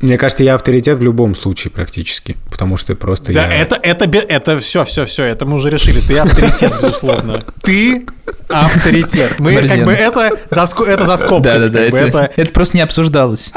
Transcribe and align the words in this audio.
Мне 0.00 0.16
кажется, 0.16 0.42
я 0.44 0.54
авторитет 0.54 0.98
в 0.98 1.02
любом 1.02 1.34
случае 1.34 1.70
практически, 1.70 2.36
потому 2.50 2.76
что 2.78 2.94
просто 2.94 3.32
Да, 3.34 3.46
я... 3.46 3.62
это, 3.62 3.78
это, 3.82 4.04
это 4.06 4.58
все, 4.60 4.84
все, 4.86 5.04
все, 5.04 5.24
это 5.24 5.44
мы 5.44 5.56
уже 5.56 5.68
решили. 5.70 6.00
Ты 6.00 6.18
авторитет, 6.18 6.72
безусловно. 6.80 7.44
Ты 7.62 8.06
авторитет. 8.48 9.38
Мы 9.38 9.54
как 9.68 9.82
бы 9.84 9.92
это 9.92 10.30
за, 10.50 10.62
это 10.84 11.04
за 11.04 11.16
скобками. 11.16 11.70
Как 11.70 11.90
бы 11.90 11.98
это, 11.98 12.18
это- 12.18 12.32
это 12.40 12.52
просто 12.52 12.76
не 12.78 12.82
обсуждалось. 12.82 13.52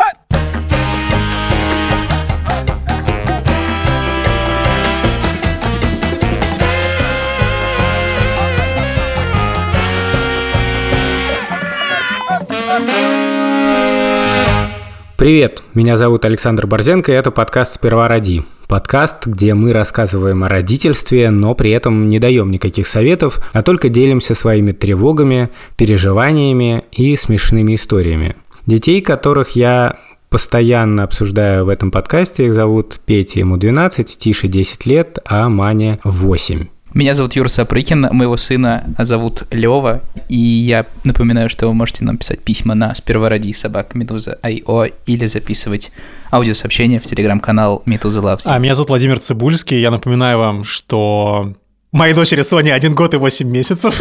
Привет, 15.24 15.64
меня 15.74 15.96
зовут 15.96 16.26
Александр 16.26 16.68
Борзенко, 16.68 17.10
и 17.10 17.16
это 17.16 17.32
подкаст 17.32 17.76
«Сперва 17.76 18.10
роди». 18.10 18.44
Подкаст, 18.68 19.26
где 19.26 19.54
мы 19.54 19.72
рассказываем 19.72 20.44
о 20.44 20.50
родительстве, 20.50 21.30
но 21.30 21.55
при 21.55 21.72
этом 21.72 22.08
не 22.08 22.20
даем 22.20 22.52
никаких 22.52 22.88
советов, 22.88 23.40
а 23.54 23.62
только 23.62 23.88
делимся 23.88 24.36
своими 24.36 24.73
тревогами, 24.73 25.50
переживаниями 25.78 26.84
и 26.91 27.16
смешными 27.16 27.76
историями. 27.76 28.36
Детей, 28.66 29.00
которых 29.00 29.52
я 29.52 29.95
постоянно 30.30 31.04
обсуждаю 31.04 31.64
в 31.64 31.70
этом 31.70 31.90
подкасте, 31.90 32.48
их 32.48 32.53
зовут 32.53 33.00
Петя, 33.05 33.40
ему 33.40 33.55
12, 33.55 34.17
Тише 34.17 34.50
10 34.50 34.86
лет, 34.86 35.20
а 35.23 35.48
Мане 35.48 36.02
8. 36.03 36.66
Меня 36.93 37.15
зовут 37.15 37.35
Юра 37.35 37.47
Сапрыкин, 37.47 38.09
моего 38.11 38.38
сына 38.38 38.85
зовут 38.99 39.43
Лева, 39.49 40.03
и 40.29 40.38
я 40.38 40.85
напоминаю, 41.03 41.49
что 41.49 41.67
вы 41.67 41.73
можете 41.73 42.05
нам 42.05 42.17
писать 42.17 42.41
письма 42.41 42.75
на 42.75 42.93
сперва 42.93 43.29
ради 43.29 43.52
собак 43.52 43.95
Медуза 43.95 44.38
IO 44.43 44.93
или 45.07 45.25
записывать 45.25 45.91
аудиосообщения 46.31 46.99
в 46.99 47.03
телеграм-канал 47.03 47.81
Медуза 47.88 48.19
Loves. 48.19 48.43
А, 48.45 48.59
меня 48.59 48.75
зовут 48.75 48.89
Владимир 48.89 49.17
Цибульский. 49.17 49.81
Я 49.81 49.89
напоминаю 49.89 50.38
вам, 50.38 50.63
что 50.66 51.53
моей 51.91 52.13
дочери 52.13 52.44
Соне 52.44 52.75
один 52.75 52.94
год 52.94 53.16
и 53.16 53.17
8 53.17 53.50
месяцев. 53.50 54.00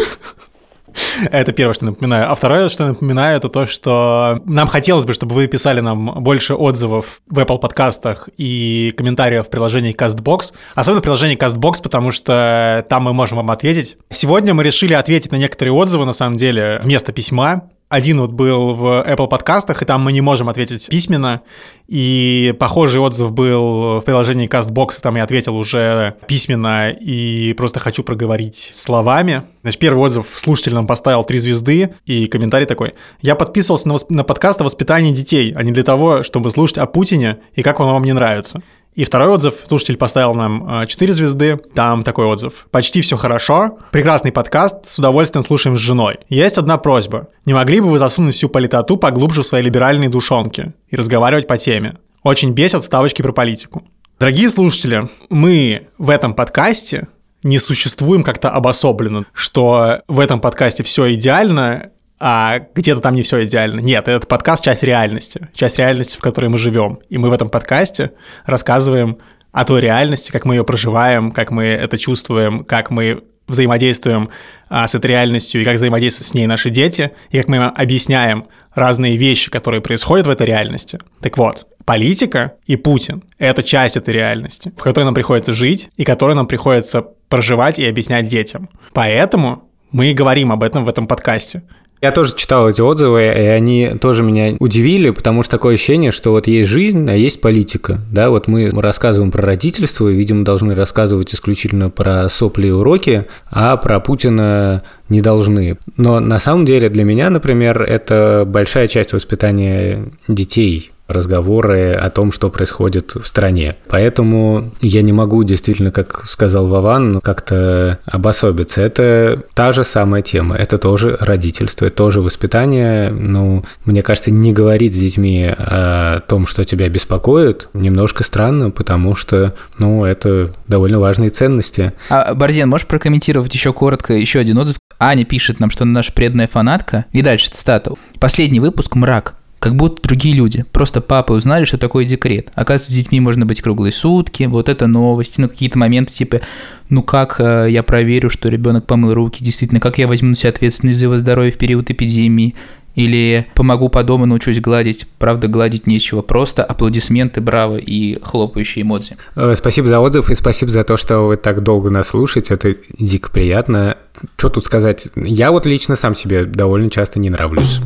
Это 1.30 1.52
первое, 1.52 1.74
что 1.74 1.84
напоминаю. 1.86 2.30
А 2.30 2.34
второе, 2.34 2.68
что 2.68 2.86
напоминаю, 2.86 3.36
это 3.36 3.48
то, 3.48 3.66
что 3.66 4.40
нам 4.44 4.68
хотелось 4.68 5.04
бы, 5.04 5.12
чтобы 5.12 5.34
вы 5.34 5.46
писали 5.46 5.80
нам 5.80 6.22
больше 6.22 6.54
отзывов 6.54 7.20
в 7.28 7.38
Apple 7.38 7.58
подкастах 7.58 8.28
и 8.36 8.92
комментариев 8.96 9.46
в 9.46 9.50
приложении 9.50 9.94
CastBox. 9.94 10.52
Особенно 10.74 11.00
в 11.00 11.02
приложении 11.02 11.36
CastBox, 11.36 11.82
потому 11.82 12.10
что 12.10 12.84
там 12.88 13.04
мы 13.04 13.12
можем 13.12 13.36
вам 13.36 13.50
ответить. 13.50 13.96
Сегодня 14.10 14.54
мы 14.54 14.62
решили 14.62 14.94
ответить 14.94 15.32
на 15.32 15.36
некоторые 15.36 15.72
отзывы, 15.72 16.06
на 16.06 16.12
самом 16.12 16.36
деле, 16.36 16.80
вместо 16.82 17.12
письма. 17.12 17.68
Один 17.92 18.22
вот 18.22 18.32
был 18.32 18.74
в 18.74 19.04
Apple 19.06 19.28
подкастах, 19.28 19.82
и 19.82 19.84
там 19.84 20.00
мы 20.00 20.14
не 20.14 20.22
можем 20.22 20.48
ответить 20.48 20.88
письменно. 20.88 21.42
И 21.88 22.54
похожий 22.58 23.02
отзыв 23.02 23.32
был 23.32 24.00
в 24.00 24.02
приложении 24.06 24.48
CastBox, 24.48 25.02
там 25.02 25.16
я 25.16 25.24
ответил 25.24 25.54
уже 25.58 26.14
письменно 26.26 26.88
и 26.88 27.52
просто 27.52 27.80
хочу 27.80 28.02
проговорить 28.02 28.70
словами. 28.72 29.42
Значит, 29.60 29.78
первый 29.78 30.02
отзыв 30.04 30.26
слушатель 30.36 30.72
нам 30.72 30.86
поставил 30.86 31.22
три 31.22 31.36
звезды, 31.36 31.94
и 32.06 32.28
комментарий 32.28 32.66
такой. 32.66 32.94
Я 33.20 33.34
подписывался 33.34 33.88
на, 33.88 33.92
восп- 33.92 34.06
на 34.08 34.24
подкаст 34.24 34.62
о 34.62 34.64
воспитании 34.64 35.12
детей, 35.12 35.52
а 35.54 35.62
не 35.62 35.70
для 35.70 35.82
того, 35.82 36.22
чтобы 36.22 36.50
слушать 36.50 36.78
о 36.78 36.86
Путине 36.86 37.40
и 37.54 37.62
как 37.62 37.78
он 37.78 37.88
вам 37.88 38.04
не 38.04 38.14
нравится. 38.14 38.62
И 38.94 39.04
второй 39.04 39.28
отзыв, 39.28 39.54
слушатель 39.66 39.96
поставил 39.96 40.34
нам 40.34 40.86
4 40.86 41.12
звезды, 41.14 41.56
там 41.74 42.02
такой 42.02 42.26
отзыв. 42.26 42.66
Почти 42.70 43.00
все 43.00 43.16
хорошо, 43.16 43.78
прекрасный 43.90 44.32
подкаст, 44.32 44.86
с 44.86 44.98
удовольствием 44.98 45.44
слушаем 45.44 45.78
с 45.78 45.80
женой. 45.80 46.18
Есть 46.28 46.58
одна 46.58 46.76
просьба. 46.76 47.28
Не 47.46 47.54
могли 47.54 47.80
бы 47.80 47.88
вы 47.88 47.98
засунуть 47.98 48.34
всю 48.34 48.50
политоту 48.50 48.98
поглубже 48.98 49.42
в 49.42 49.46
свои 49.46 49.62
либеральные 49.62 50.10
душонки 50.10 50.74
и 50.90 50.96
разговаривать 50.96 51.46
по 51.46 51.56
теме? 51.56 51.94
Очень 52.22 52.52
бесят 52.52 52.84
ставочки 52.84 53.22
про 53.22 53.32
политику. 53.32 53.82
Дорогие 54.20 54.50
слушатели, 54.50 55.08
мы 55.30 55.88
в 55.96 56.10
этом 56.10 56.34
подкасте 56.34 57.08
не 57.42 57.58
существуем 57.58 58.22
как-то 58.22 58.50
обособленно, 58.50 59.24
что 59.32 60.02
в 60.06 60.20
этом 60.20 60.38
подкасте 60.38 60.82
все 60.82 61.14
идеально, 61.14 61.92
а 62.24 62.60
где-то 62.76 63.00
там 63.00 63.16
не 63.16 63.22
все 63.22 63.44
идеально. 63.44 63.80
Нет, 63.80 64.06
этот 64.06 64.28
подкаст— 64.28 64.62
часть 64.64 64.84
реальности, 64.84 65.48
часть 65.54 65.78
реальности, 65.78 66.16
в 66.16 66.20
которой 66.20 66.46
мы 66.46 66.56
живем. 66.56 67.00
И 67.08 67.18
мы 67.18 67.28
в 67.28 67.32
этом 67.32 67.48
подкасте 67.48 68.12
рассказываем 68.44 69.18
о 69.50 69.64
той 69.64 69.80
реальности, 69.80 70.30
как 70.30 70.44
мы 70.44 70.54
ее 70.54 70.64
проживаем, 70.64 71.32
как 71.32 71.50
мы 71.50 71.64
это 71.64 71.98
чувствуем, 71.98 72.62
как 72.62 72.92
мы 72.92 73.24
взаимодействуем 73.48 74.28
а, 74.68 74.86
с 74.86 74.94
этой 74.94 75.08
реальностью 75.08 75.60
и 75.60 75.64
как 75.64 75.74
взаимодействуют 75.74 76.28
с 76.28 76.34
ней 76.34 76.46
наши 76.46 76.70
дети, 76.70 77.10
и 77.30 77.38
как 77.38 77.48
мы 77.48 77.56
им 77.56 77.62
объясняем 77.74 78.46
разные 78.72 79.16
вещи, 79.16 79.50
которые 79.50 79.80
происходят 79.80 80.28
в 80.28 80.30
этой 80.30 80.46
реальности. 80.46 81.00
Так 81.20 81.36
вот, 81.36 81.66
политика 81.84 82.52
и 82.66 82.76
Путин— 82.76 83.24
это 83.38 83.64
часть 83.64 83.96
этой 83.96 84.14
реальности, 84.14 84.72
в 84.76 84.82
которой 84.82 85.02
нам 85.02 85.14
приходится 85.14 85.52
жить 85.52 85.90
и 85.96 86.04
которую 86.04 86.36
нам 86.36 86.46
приходится 86.46 87.02
проживать 87.28 87.80
и 87.80 87.84
объяснять 87.84 88.28
детям. 88.28 88.68
Поэтому 88.92 89.68
мы 89.90 90.14
говорим 90.14 90.52
об 90.52 90.62
этом 90.62 90.84
в 90.84 90.88
этом 90.88 91.08
подкасте. 91.08 91.64
Я 92.02 92.10
тоже 92.10 92.34
читал 92.34 92.68
эти 92.68 92.80
отзывы, 92.80 93.22
и 93.22 93.46
они 93.46 93.92
тоже 94.00 94.24
меня 94.24 94.56
удивили, 94.58 95.10
потому 95.10 95.44
что 95.44 95.52
такое 95.52 95.74
ощущение, 95.74 96.10
что 96.10 96.32
вот 96.32 96.48
есть 96.48 96.68
жизнь, 96.68 97.08
а 97.08 97.14
есть 97.14 97.40
политика. 97.40 98.00
Да, 98.10 98.30
вот 98.30 98.48
мы 98.48 98.70
рассказываем 98.70 99.30
про 99.30 99.42
родительство, 99.42 100.08
и, 100.08 100.14
видимо, 100.14 100.44
должны 100.44 100.74
рассказывать 100.74 101.32
исключительно 101.32 101.90
про 101.90 102.28
сопли 102.28 102.66
и 102.66 102.70
уроки, 102.72 103.26
а 103.52 103.76
про 103.76 104.00
Путина 104.00 104.82
не 105.08 105.20
должны. 105.20 105.78
Но 105.96 106.18
на 106.18 106.40
самом 106.40 106.64
деле 106.64 106.88
для 106.88 107.04
меня, 107.04 107.30
например, 107.30 107.82
это 107.82 108.44
большая 108.48 108.88
часть 108.88 109.12
воспитания 109.12 110.06
детей 110.26 110.91
разговоры 111.08 111.92
о 111.92 112.10
том, 112.10 112.32
что 112.32 112.50
происходит 112.50 113.14
в 113.14 113.26
стране. 113.26 113.76
Поэтому 113.88 114.72
я 114.80 115.02
не 115.02 115.12
могу 115.12 115.44
действительно, 115.44 115.90
как 115.90 116.24
сказал 116.26 116.68
Вован, 116.68 117.20
как-то 117.20 117.98
обособиться. 118.06 118.80
Это 118.80 119.42
та 119.54 119.72
же 119.72 119.84
самая 119.84 120.22
тема. 120.22 120.56
Это 120.56 120.78
тоже 120.78 121.16
родительство, 121.20 121.86
это 121.86 121.96
тоже 121.96 122.20
воспитание. 122.20 123.10
Ну, 123.10 123.64
мне 123.84 124.02
кажется, 124.02 124.30
не 124.30 124.52
говорить 124.52 124.94
с 124.94 124.98
детьми 124.98 125.52
о 125.56 126.20
том, 126.20 126.46
что 126.46 126.64
тебя 126.64 126.88
беспокоит, 126.88 127.68
немножко 127.74 128.24
странно, 128.24 128.70
потому 128.70 129.14
что, 129.14 129.54
ну, 129.78 130.04
это 130.04 130.50
довольно 130.68 130.98
важные 130.98 131.30
ценности. 131.30 131.92
А, 132.08 132.34
Борзен, 132.34 132.68
можешь 132.68 132.86
прокомментировать 132.86 133.52
еще 133.54 133.72
коротко 133.72 134.14
еще 134.14 134.38
один 134.38 134.58
отзыв? 134.58 134.76
Аня 134.98 135.24
пишет 135.24 135.60
нам, 135.60 135.70
что 135.70 135.84
она 135.84 135.92
наша 135.92 136.12
преданная 136.12 136.48
фанатка. 136.48 137.06
И 137.12 137.22
дальше 137.22 137.50
цитата. 137.50 137.92
Последний 138.20 138.60
выпуск 138.60 138.94
«Мрак». 138.94 139.34
Как 139.62 139.76
будто 139.76 140.02
другие 140.02 140.34
люди. 140.34 140.64
Просто 140.72 141.00
папы 141.00 141.34
узнали, 141.34 141.64
что 141.66 141.78
такое 141.78 142.04
декрет. 142.04 142.50
Оказывается, 142.56 142.90
с 142.90 142.94
детьми 142.96 143.20
можно 143.20 143.46
быть 143.46 143.62
круглые 143.62 143.92
сутки. 143.92 144.42
Вот 144.42 144.68
это 144.68 144.88
новости. 144.88 145.40
Ну, 145.40 145.48
какие-то 145.48 145.78
моменты 145.78 146.12
типа, 146.12 146.40
ну 146.88 147.04
как 147.04 147.36
э, 147.38 147.68
я 147.70 147.84
проверю, 147.84 148.28
что 148.28 148.48
ребенок 148.48 148.86
помыл 148.86 149.14
руки? 149.14 149.44
Действительно, 149.44 149.78
как 149.78 149.98
я 149.98 150.08
возьму 150.08 150.30
на 150.30 150.34
себя 150.34 150.50
ответственность 150.50 150.98
за 150.98 151.04
его 151.04 151.16
здоровье 151.16 151.52
в 151.52 151.58
период 151.58 151.88
эпидемии? 151.92 152.56
Или 152.96 153.46
помогу 153.54 153.88
по 153.88 154.02
дому, 154.02 154.26
научусь 154.26 154.60
гладить. 154.60 155.06
Правда, 155.20 155.46
гладить 155.46 155.86
нечего. 155.86 156.22
Просто 156.22 156.64
аплодисменты, 156.64 157.40
браво 157.40 157.76
и 157.76 158.18
хлопающие 158.20 158.82
эмодзи. 158.82 159.16
Э, 159.36 159.54
Спасибо 159.54 159.86
за 159.86 160.00
отзыв 160.00 160.28
и 160.28 160.34
спасибо 160.34 160.72
за 160.72 160.82
то, 160.82 160.96
что 160.96 161.20
вы 161.20 161.36
так 161.36 161.62
долго 161.62 161.88
нас 161.88 162.08
слушаете. 162.08 162.54
Это 162.54 162.74
дико 162.98 163.30
приятно. 163.30 163.96
Что 164.36 164.48
тут 164.48 164.64
сказать? 164.64 165.06
Я 165.14 165.52
вот 165.52 165.66
лично 165.66 165.94
сам 165.94 166.16
себе 166.16 166.46
довольно 166.46 166.90
часто 166.90 167.20
не 167.20 167.30
нравлюсь. 167.30 167.78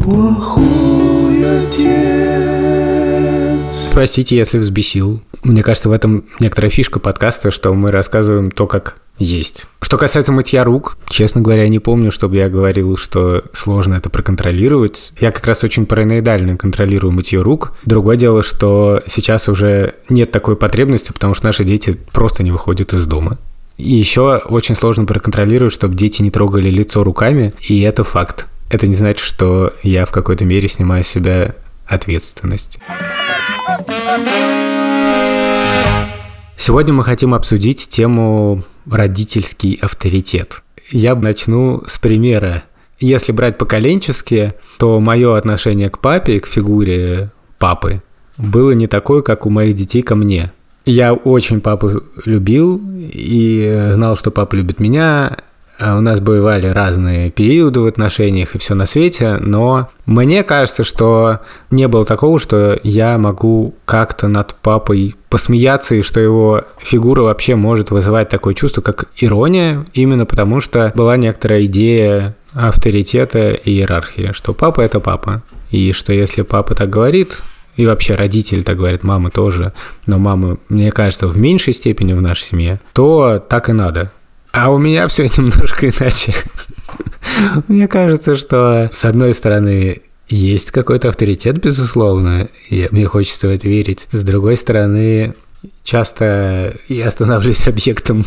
Простите, 3.93 4.37
если 4.37 4.59
взбесил. 4.59 5.23
Мне 5.43 5.63
кажется, 5.63 5.89
в 5.89 5.93
этом 5.93 6.27
некоторая 6.39 6.71
фишка 6.71 7.01
подкаста, 7.01 7.51
что 7.51 7.73
мы 7.73 7.91
рассказываем 7.91 8.51
то, 8.51 8.67
как 8.67 8.97
есть. 9.19 9.67
Что 9.81 9.97
касается 9.97 10.33
мытья 10.33 10.65
рук, 10.65 10.99
честно 11.09 11.41
говоря, 11.41 11.67
не 11.69 11.79
помню, 11.79 12.11
чтобы 12.11 12.37
я 12.37 12.51
говорил, 12.51 12.99
что 12.99 13.45
сложно 13.53 13.95
это 13.95 14.11
проконтролировать. 14.11 15.13
Я 15.19 15.33
как 15.33 15.47
раз 15.47 15.65
очень 15.65 15.87
параноидально 15.87 16.59
контролирую 16.59 17.13
мытье 17.13 17.41
рук. 17.41 17.73
Другое 17.87 18.17
дело, 18.17 18.43
что 18.43 19.03
сейчас 19.07 19.49
уже 19.49 19.95
нет 20.11 20.31
такой 20.31 20.57
потребности, 20.57 21.13
потому 21.13 21.33
что 21.33 21.47
наши 21.47 21.65
дети 21.65 21.97
просто 22.13 22.43
не 22.43 22.51
выходят 22.51 22.93
из 22.93 23.07
дома. 23.07 23.39
И 23.79 23.95
еще 23.95 24.39
очень 24.39 24.75
сложно 24.75 25.05
проконтролировать, 25.05 25.73
чтобы 25.73 25.95
дети 25.95 26.23
не 26.23 26.31
трогали 26.31 26.69
лицо 26.69 27.03
руками, 27.03 27.55
и 27.67 27.81
это 27.81 28.05
факт. 28.05 28.47
Это 28.69 28.87
не 28.89 28.95
значит, 28.95 29.25
что 29.25 29.73
я 29.83 30.07
в 30.07 30.11
какой-то 30.11 30.45
мере 30.45 30.69
снимаю 30.69 31.05
с 31.05 31.09
себя 31.09 31.55
ответственность. 31.87 32.79
Сегодня 36.57 36.93
мы 36.93 37.05
хотим 37.05 37.33
обсудить 37.33 37.89
тему 37.89 38.65
родительский 38.91 39.79
авторитет. 39.81 40.63
Я 40.91 41.15
начну 41.15 41.85
с 41.87 41.99
примера. 41.99 42.65
Если 42.99 43.31
брать 43.31 43.57
поколенчески, 43.57 44.55
то 44.79 44.99
мое 44.99 45.37
отношение 45.37 45.91
к 45.91 46.01
папе, 46.01 46.41
к 46.41 46.47
фигуре 46.47 47.31
папы, 47.59 48.03
было 48.37 48.73
не 48.73 48.89
такое, 48.89 49.23
как 49.23 49.47
у 49.47 49.51
моих 49.51 49.77
детей 49.77 50.03
ко 50.03 50.17
мне. 50.17 50.53
Я 50.85 51.15
очень 51.15 51.61
папу 51.61 52.03
любил 52.25 52.81
и 52.97 53.91
знал, 53.93 54.17
что 54.17 54.31
папа 54.31 54.55
любит 54.55 54.81
меня, 54.81 55.37
у 55.79 56.01
нас 56.01 56.21
бывали 56.21 56.69
разные 56.69 57.31
периоды 57.31 57.81
в 57.81 57.87
отношениях 57.87 58.55
и 58.55 58.59
все 58.59 58.75
на 58.75 58.87
свете, 58.87 59.37
но 59.41 59.89
мне 60.07 60.43
кажется, 60.43 60.85
что 60.85 61.41
не 61.71 61.87
было 61.89 62.05
такого, 62.05 62.39
что 62.39 62.79
я 62.83 63.19
могу 63.19 63.75
как-то 63.85 64.29
над 64.29 64.55
папой 64.55 65.17
посмеяться, 65.29 65.95
и 65.97 66.03
что 66.03 66.21
его 66.21 66.65
фигура 66.79 67.23
вообще 67.23 67.57
может 67.57 67.91
вызывать 67.91 68.29
такое 68.29 68.55
чувство, 68.55 68.81
как 68.81 69.07
ирония, 69.19 69.85
именно 69.93 70.25
потому 70.25 70.61
что 70.61 70.93
была 70.95 71.17
некоторая 71.17 71.65
идея 71.67 72.37
авторитета 72.55 73.51
и 73.53 73.71
иерархии, 73.73 74.31
что 74.33 74.55
папа– 74.55 74.81
это 74.83 75.01
папа, 75.01 75.43
и 75.71 75.93
что 75.93 76.13
если 76.13 76.43
папа 76.43 76.75
так 76.75 76.89
говорит, 76.89 77.43
и 77.77 77.87
вообще 77.87 78.15
родители 78.15 78.63
так 78.63 78.79
говорят, 78.79 79.03
мамы 79.03 79.31
тоже, 79.31 79.73
но 80.07 80.19
мамы, 80.19 80.59
мне 80.71 80.91
кажется, 80.91 81.27
в 81.27 81.37
меньшей 81.37 81.75
степени 81.75 82.15
в 82.15 82.23
нашей 82.23 82.45
семье, 82.45 82.81
то 82.95 83.39
так 83.39 83.69
и 83.69 83.73
надо. 83.73 84.13
А 84.57 84.71
у 84.71 84.79
меня 84.79 85.07
все 85.07 85.25
немножко 85.37 85.91
иначе. 85.91 86.35
Мне 87.69 87.87
кажется, 87.89 88.35
что 88.37 88.89
с 88.91 89.05
одной 89.05 89.35
стороны 89.35 90.01
есть 90.29 90.71
какой-то 90.71 91.11
авторитет, 91.11 91.59
безусловно, 91.59 92.49
и 92.71 92.89
мне 92.91 93.05
хочется 93.05 93.49
в 93.49 93.51
это 93.51 93.69
верить. 93.69 94.09
С 94.13 94.23
другой 94.23 94.57
стороны, 94.57 95.35
часто 95.83 96.75
я 96.89 97.11
становлюсь 97.11 97.67
объектом 97.69 98.25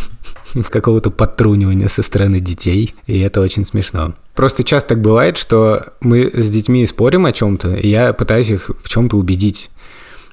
какого-то 0.69 1.09
подтрунивания 1.09 1.87
со 1.87 2.03
стороны 2.03 2.39
детей, 2.39 2.93
и 3.07 3.19
это 3.21 3.41
очень 3.41 3.65
смешно. 3.65 4.13
Просто 4.35 4.63
часто 4.63 4.89
так 4.89 5.01
бывает, 5.01 5.35
что 5.35 5.93
мы 5.99 6.29
с 6.31 6.47
детьми 6.51 6.85
спорим 6.85 7.25
о 7.25 7.31
чем-то, 7.31 7.73
и 7.73 7.87
я 7.87 8.13
пытаюсь 8.13 8.51
их 8.51 8.69
в 8.83 8.87
чем-то 8.87 9.17
убедить. 9.17 9.71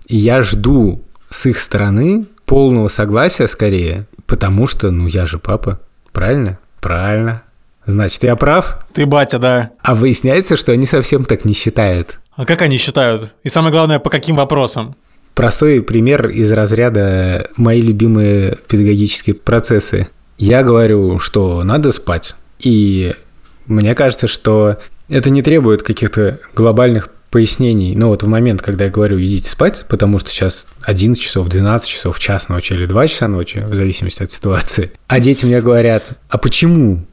И 0.08 0.18
я 0.18 0.42
жду 0.42 1.02
с 1.30 1.46
их 1.46 1.58
стороны 1.58 2.26
полного 2.44 2.88
согласия 2.88 3.48
скорее, 3.48 4.06
потому 4.26 4.66
что, 4.66 4.90
ну, 4.90 5.06
я 5.06 5.24
же 5.24 5.38
папа. 5.38 5.80
Правильно? 6.16 6.58
Правильно. 6.80 7.42
Значит, 7.84 8.22
я 8.22 8.36
прав? 8.36 8.78
Ты 8.94 9.04
батя, 9.04 9.38
да. 9.38 9.72
А 9.82 9.94
выясняется, 9.94 10.56
что 10.56 10.72
они 10.72 10.86
совсем 10.86 11.26
так 11.26 11.44
не 11.44 11.52
считают. 11.52 12.20
А 12.34 12.46
как 12.46 12.62
они 12.62 12.78
считают? 12.78 13.34
И 13.42 13.50
самое 13.50 13.70
главное, 13.70 13.98
по 13.98 14.08
каким 14.08 14.36
вопросам? 14.36 14.96
Простой 15.34 15.82
пример 15.82 16.30
из 16.30 16.50
разряда 16.52 17.50
мои 17.58 17.82
любимые 17.82 18.56
педагогические 18.66 19.34
процессы. 19.34 20.08
Я 20.38 20.62
говорю, 20.62 21.18
что 21.18 21.62
надо 21.64 21.92
спать. 21.92 22.34
И 22.60 23.14
мне 23.66 23.94
кажется, 23.94 24.26
что 24.26 24.78
это 25.10 25.28
не 25.28 25.42
требует 25.42 25.82
каких-то 25.82 26.40
глобальных 26.54 27.10
пояснений. 27.30 27.94
Но 27.94 28.08
вот 28.08 28.22
в 28.22 28.28
момент, 28.28 28.62
когда 28.62 28.84
я 28.84 28.90
говорю 28.90 29.20
«идите 29.20 29.50
спать», 29.50 29.84
потому 29.88 30.18
что 30.18 30.30
сейчас 30.30 30.66
11 30.82 31.22
часов, 31.22 31.48
12 31.48 31.88
часов, 31.88 32.18
час 32.18 32.48
ночи 32.48 32.72
или 32.72 32.86
2 32.86 33.08
часа 33.08 33.28
ночи, 33.28 33.64
в 33.68 33.74
зависимости 33.74 34.22
от 34.22 34.30
ситуации, 34.30 34.92
а 35.06 35.20
дети 35.20 35.44
мне 35.44 35.60
говорят 35.60 36.12
«а 36.28 36.38
почему?» 36.38 37.06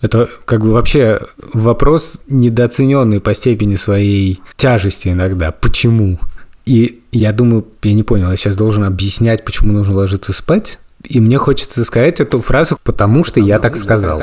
Это 0.00 0.28
как 0.46 0.62
бы 0.62 0.72
вообще 0.72 1.20
вопрос 1.52 2.20
недооцененный 2.26 3.20
по 3.20 3.34
степени 3.34 3.76
своей 3.76 4.40
тяжести 4.56 5.08
иногда. 5.08 5.52
Почему? 5.52 6.18
И 6.66 7.02
я 7.12 7.32
думаю, 7.32 7.66
я 7.84 7.94
не 7.94 8.02
понял, 8.02 8.30
я 8.30 8.36
сейчас 8.36 8.56
должен 8.56 8.82
объяснять, 8.82 9.44
почему 9.44 9.72
нужно 9.72 9.94
ложиться 9.94 10.32
спать? 10.32 10.80
И 11.04 11.20
мне 11.20 11.38
хочется 11.38 11.84
сказать 11.84 12.20
эту 12.20 12.40
фразу, 12.42 12.78
потому 12.82 13.24
что 13.24 13.40
я 13.40 13.58
так 13.58 13.76
сказал. 13.76 14.22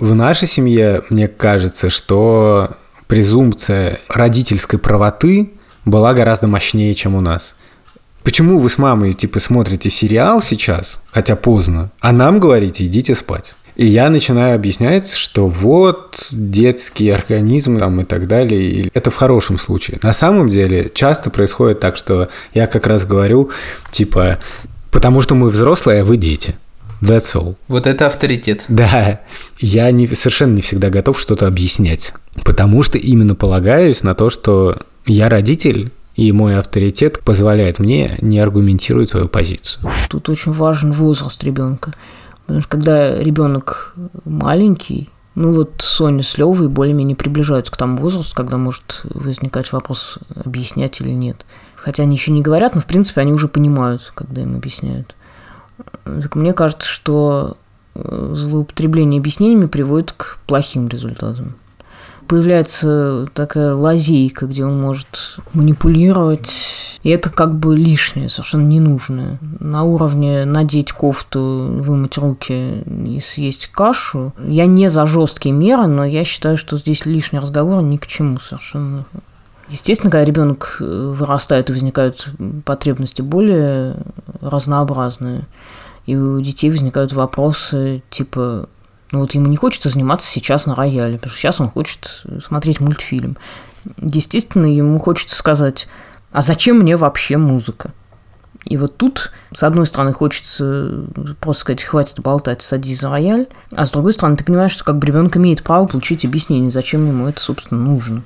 В 0.00 0.14
нашей 0.14 0.48
семье, 0.48 1.02
мне 1.08 1.28
кажется, 1.28 1.90
что 1.90 2.76
презумпция 3.06 4.00
родительской 4.08 4.78
правоты 4.78 5.50
была 5.84 6.14
гораздо 6.14 6.46
мощнее, 6.46 6.94
чем 6.94 7.14
у 7.14 7.20
нас. 7.20 7.54
Почему 8.22 8.58
вы 8.58 8.70
с 8.70 8.78
мамой, 8.78 9.12
типа, 9.12 9.38
смотрите 9.38 9.90
сериал 9.90 10.40
сейчас, 10.40 11.00
хотя 11.12 11.36
поздно, 11.36 11.90
а 12.00 12.10
нам 12.10 12.40
говорите, 12.40 12.86
идите 12.86 13.14
спать? 13.14 13.54
И 13.76 13.86
я 13.86 14.08
начинаю 14.08 14.54
объяснять, 14.54 15.12
что 15.12 15.48
вот 15.48 16.28
детский 16.30 17.10
организм 17.10 17.76
там 17.76 18.00
и 18.00 18.04
так 18.04 18.28
далее. 18.28 18.88
Это 18.94 19.10
в 19.10 19.16
хорошем 19.16 19.58
случае. 19.58 19.98
На 20.02 20.12
самом 20.12 20.48
деле 20.48 20.90
часто 20.94 21.28
происходит 21.30 21.80
так, 21.80 21.96
что 21.96 22.28
я 22.54 22.68
как 22.68 22.86
раз 22.86 23.04
говорю, 23.04 23.50
типа, 23.90 24.38
потому 24.92 25.20
что 25.22 25.34
мы 25.34 25.48
взрослые, 25.48 26.02
а 26.02 26.04
вы 26.04 26.16
дети. 26.16 26.56
That's 27.04 27.34
all. 27.34 27.56
Вот 27.68 27.86
это 27.86 28.06
авторитет. 28.06 28.64
Да, 28.68 29.20
я 29.58 29.90
не, 29.90 30.06
совершенно 30.06 30.54
не 30.54 30.62
всегда 30.62 30.90
готов 30.90 31.20
что-то 31.20 31.46
объяснять, 31.46 32.14
потому 32.44 32.82
что 32.82 32.98
именно 32.98 33.34
полагаюсь 33.34 34.02
на 34.02 34.14
то, 34.14 34.30
что 34.30 34.78
я 35.06 35.28
родитель, 35.28 35.92
и 36.14 36.30
мой 36.32 36.58
авторитет 36.58 37.20
позволяет 37.20 37.78
мне 37.78 38.16
не 38.20 38.38
аргументировать 38.38 39.10
свою 39.10 39.28
позицию. 39.28 39.90
Тут 40.08 40.28
очень 40.28 40.52
важен 40.52 40.92
возраст 40.92 41.42
ребенка. 41.42 41.92
Потому 42.46 42.60
что 42.60 42.70
когда 42.70 43.18
ребенок 43.18 43.94
маленький, 44.24 45.10
ну 45.34 45.52
вот 45.52 45.72
Соня 45.78 46.22
с 46.22 46.38
Левой 46.38 46.68
более-менее 46.68 47.16
приближаются 47.16 47.72
к 47.72 47.76
тому 47.76 47.96
возрасту, 47.96 48.34
когда 48.36 48.56
может 48.56 49.00
возникать 49.04 49.72
вопрос, 49.72 50.18
объяснять 50.34 51.00
или 51.00 51.10
нет. 51.10 51.44
Хотя 51.74 52.04
они 52.04 52.16
еще 52.16 52.30
не 52.30 52.42
говорят, 52.42 52.74
но 52.74 52.80
в 52.80 52.86
принципе 52.86 53.20
они 53.22 53.32
уже 53.32 53.48
понимают, 53.48 54.12
когда 54.14 54.42
им 54.42 54.54
объясняют. 54.54 55.14
Так 56.04 56.36
мне 56.36 56.52
кажется, 56.52 56.88
что 56.88 57.56
э, 57.94 58.32
злоупотребление 58.34 59.18
объяснениями 59.18 59.66
приводит 59.66 60.12
к 60.12 60.38
плохим 60.46 60.88
результатам. 60.88 61.56
Появляется 62.26 63.26
такая 63.34 63.74
лазейка, 63.74 64.46
где 64.46 64.64
он 64.64 64.80
может 64.80 65.38
манипулировать, 65.52 66.98
и 67.02 67.10
это 67.10 67.28
как 67.28 67.58
бы 67.58 67.76
лишнее, 67.76 68.30
совершенно 68.30 68.66
ненужное. 68.66 69.38
На 69.60 69.84
уровне 69.84 70.46
надеть 70.46 70.92
кофту, 70.92 71.68
вымыть 71.80 72.16
руки 72.16 72.80
и 72.80 73.20
съесть 73.20 73.66
кашу. 73.66 74.32
Я 74.38 74.64
не 74.64 74.88
за 74.88 75.06
жесткие 75.06 75.54
меры, 75.54 75.86
но 75.86 76.04
я 76.04 76.24
считаю, 76.24 76.56
что 76.56 76.78
здесь 76.78 77.04
лишний 77.04 77.40
разговор 77.40 77.82
ни 77.82 77.98
к 77.98 78.06
чему 78.06 78.38
совершенно. 78.38 79.04
Естественно, 79.68 80.10
когда 80.10 80.24
ребенок 80.24 80.76
э, 80.80 80.84
вырастает 80.84 81.70
и 81.70 81.72
возникают 81.72 82.28
потребности 82.64 83.22
более 83.22 83.96
разнообразные, 84.40 85.44
и 86.06 86.16
у 86.16 86.40
детей 86.40 86.70
возникают 86.70 87.12
вопросы 87.12 88.02
типа, 88.10 88.68
ну 89.10 89.20
вот 89.20 89.34
ему 89.34 89.46
не 89.46 89.56
хочется 89.56 89.88
заниматься 89.88 90.28
сейчас 90.28 90.66
на 90.66 90.74
рояле, 90.74 91.16
потому 91.16 91.30
что 91.30 91.40
сейчас 91.40 91.60
он 91.60 91.70
хочет 91.70 92.24
смотреть 92.44 92.80
мультфильм. 92.80 93.38
Естественно, 93.98 94.66
ему 94.66 94.98
хочется 94.98 95.36
сказать, 95.36 95.88
а 96.32 96.42
зачем 96.42 96.80
мне 96.80 96.96
вообще 96.96 97.36
музыка? 97.36 97.92
И 98.64 98.76
вот 98.76 98.96
тут, 98.96 99.30
с 99.52 99.62
одной 99.62 99.86
стороны, 99.86 100.12
хочется 100.12 101.04
просто 101.38 101.60
сказать, 101.60 101.82
хватит 101.82 102.20
болтать, 102.20 102.62
садись 102.62 103.00
за 103.00 103.10
рояль, 103.10 103.46
а 103.72 103.84
с 103.84 103.90
другой 103.90 104.14
стороны, 104.14 104.36
ты 104.36 104.44
понимаешь, 104.44 104.70
что 104.70 104.84
как 104.84 104.98
бы 104.98 105.06
ребенок 105.06 105.36
имеет 105.36 105.62
право 105.62 105.86
получить 105.86 106.24
объяснение, 106.24 106.70
зачем 106.70 107.06
ему 107.06 107.28
это, 107.28 107.40
собственно, 107.40 107.80
нужно. 107.80 108.22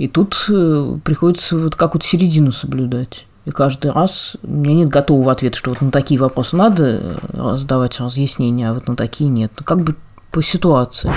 И 0.00 0.08
тут 0.08 0.46
э, 0.48 0.96
приходится 1.04 1.58
вот 1.58 1.76
какую-то 1.76 2.06
середину 2.06 2.52
соблюдать. 2.52 3.26
И 3.44 3.50
каждый 3.50 3.90
раз 3.90 4.34
у 4.42 4.50
меня 4.50 4.76
нет 4.76 4.88
готового 4.88 5.30
ответа, 5.30 5.58
что 5.58 5.68
вот 5.68 5.82
на 5.82 5.90
такие 5.90 6.18
вопросы 6.18 6.56
надо 6.56 6.98
э, 7.02 7.56
задавать 7.56 8.00
разъяснения, 8.00 8.70
а 8.70 8.72
вот 8.72 8.88
на 8.88 8.96
такие 8.96 9.28
нет. 9.28 9.52
Ну, 9.58 9.64
как 9.64 9.82
бы 9.82 9.96
по 10.30 10.42
ситуации. 10.42 11.12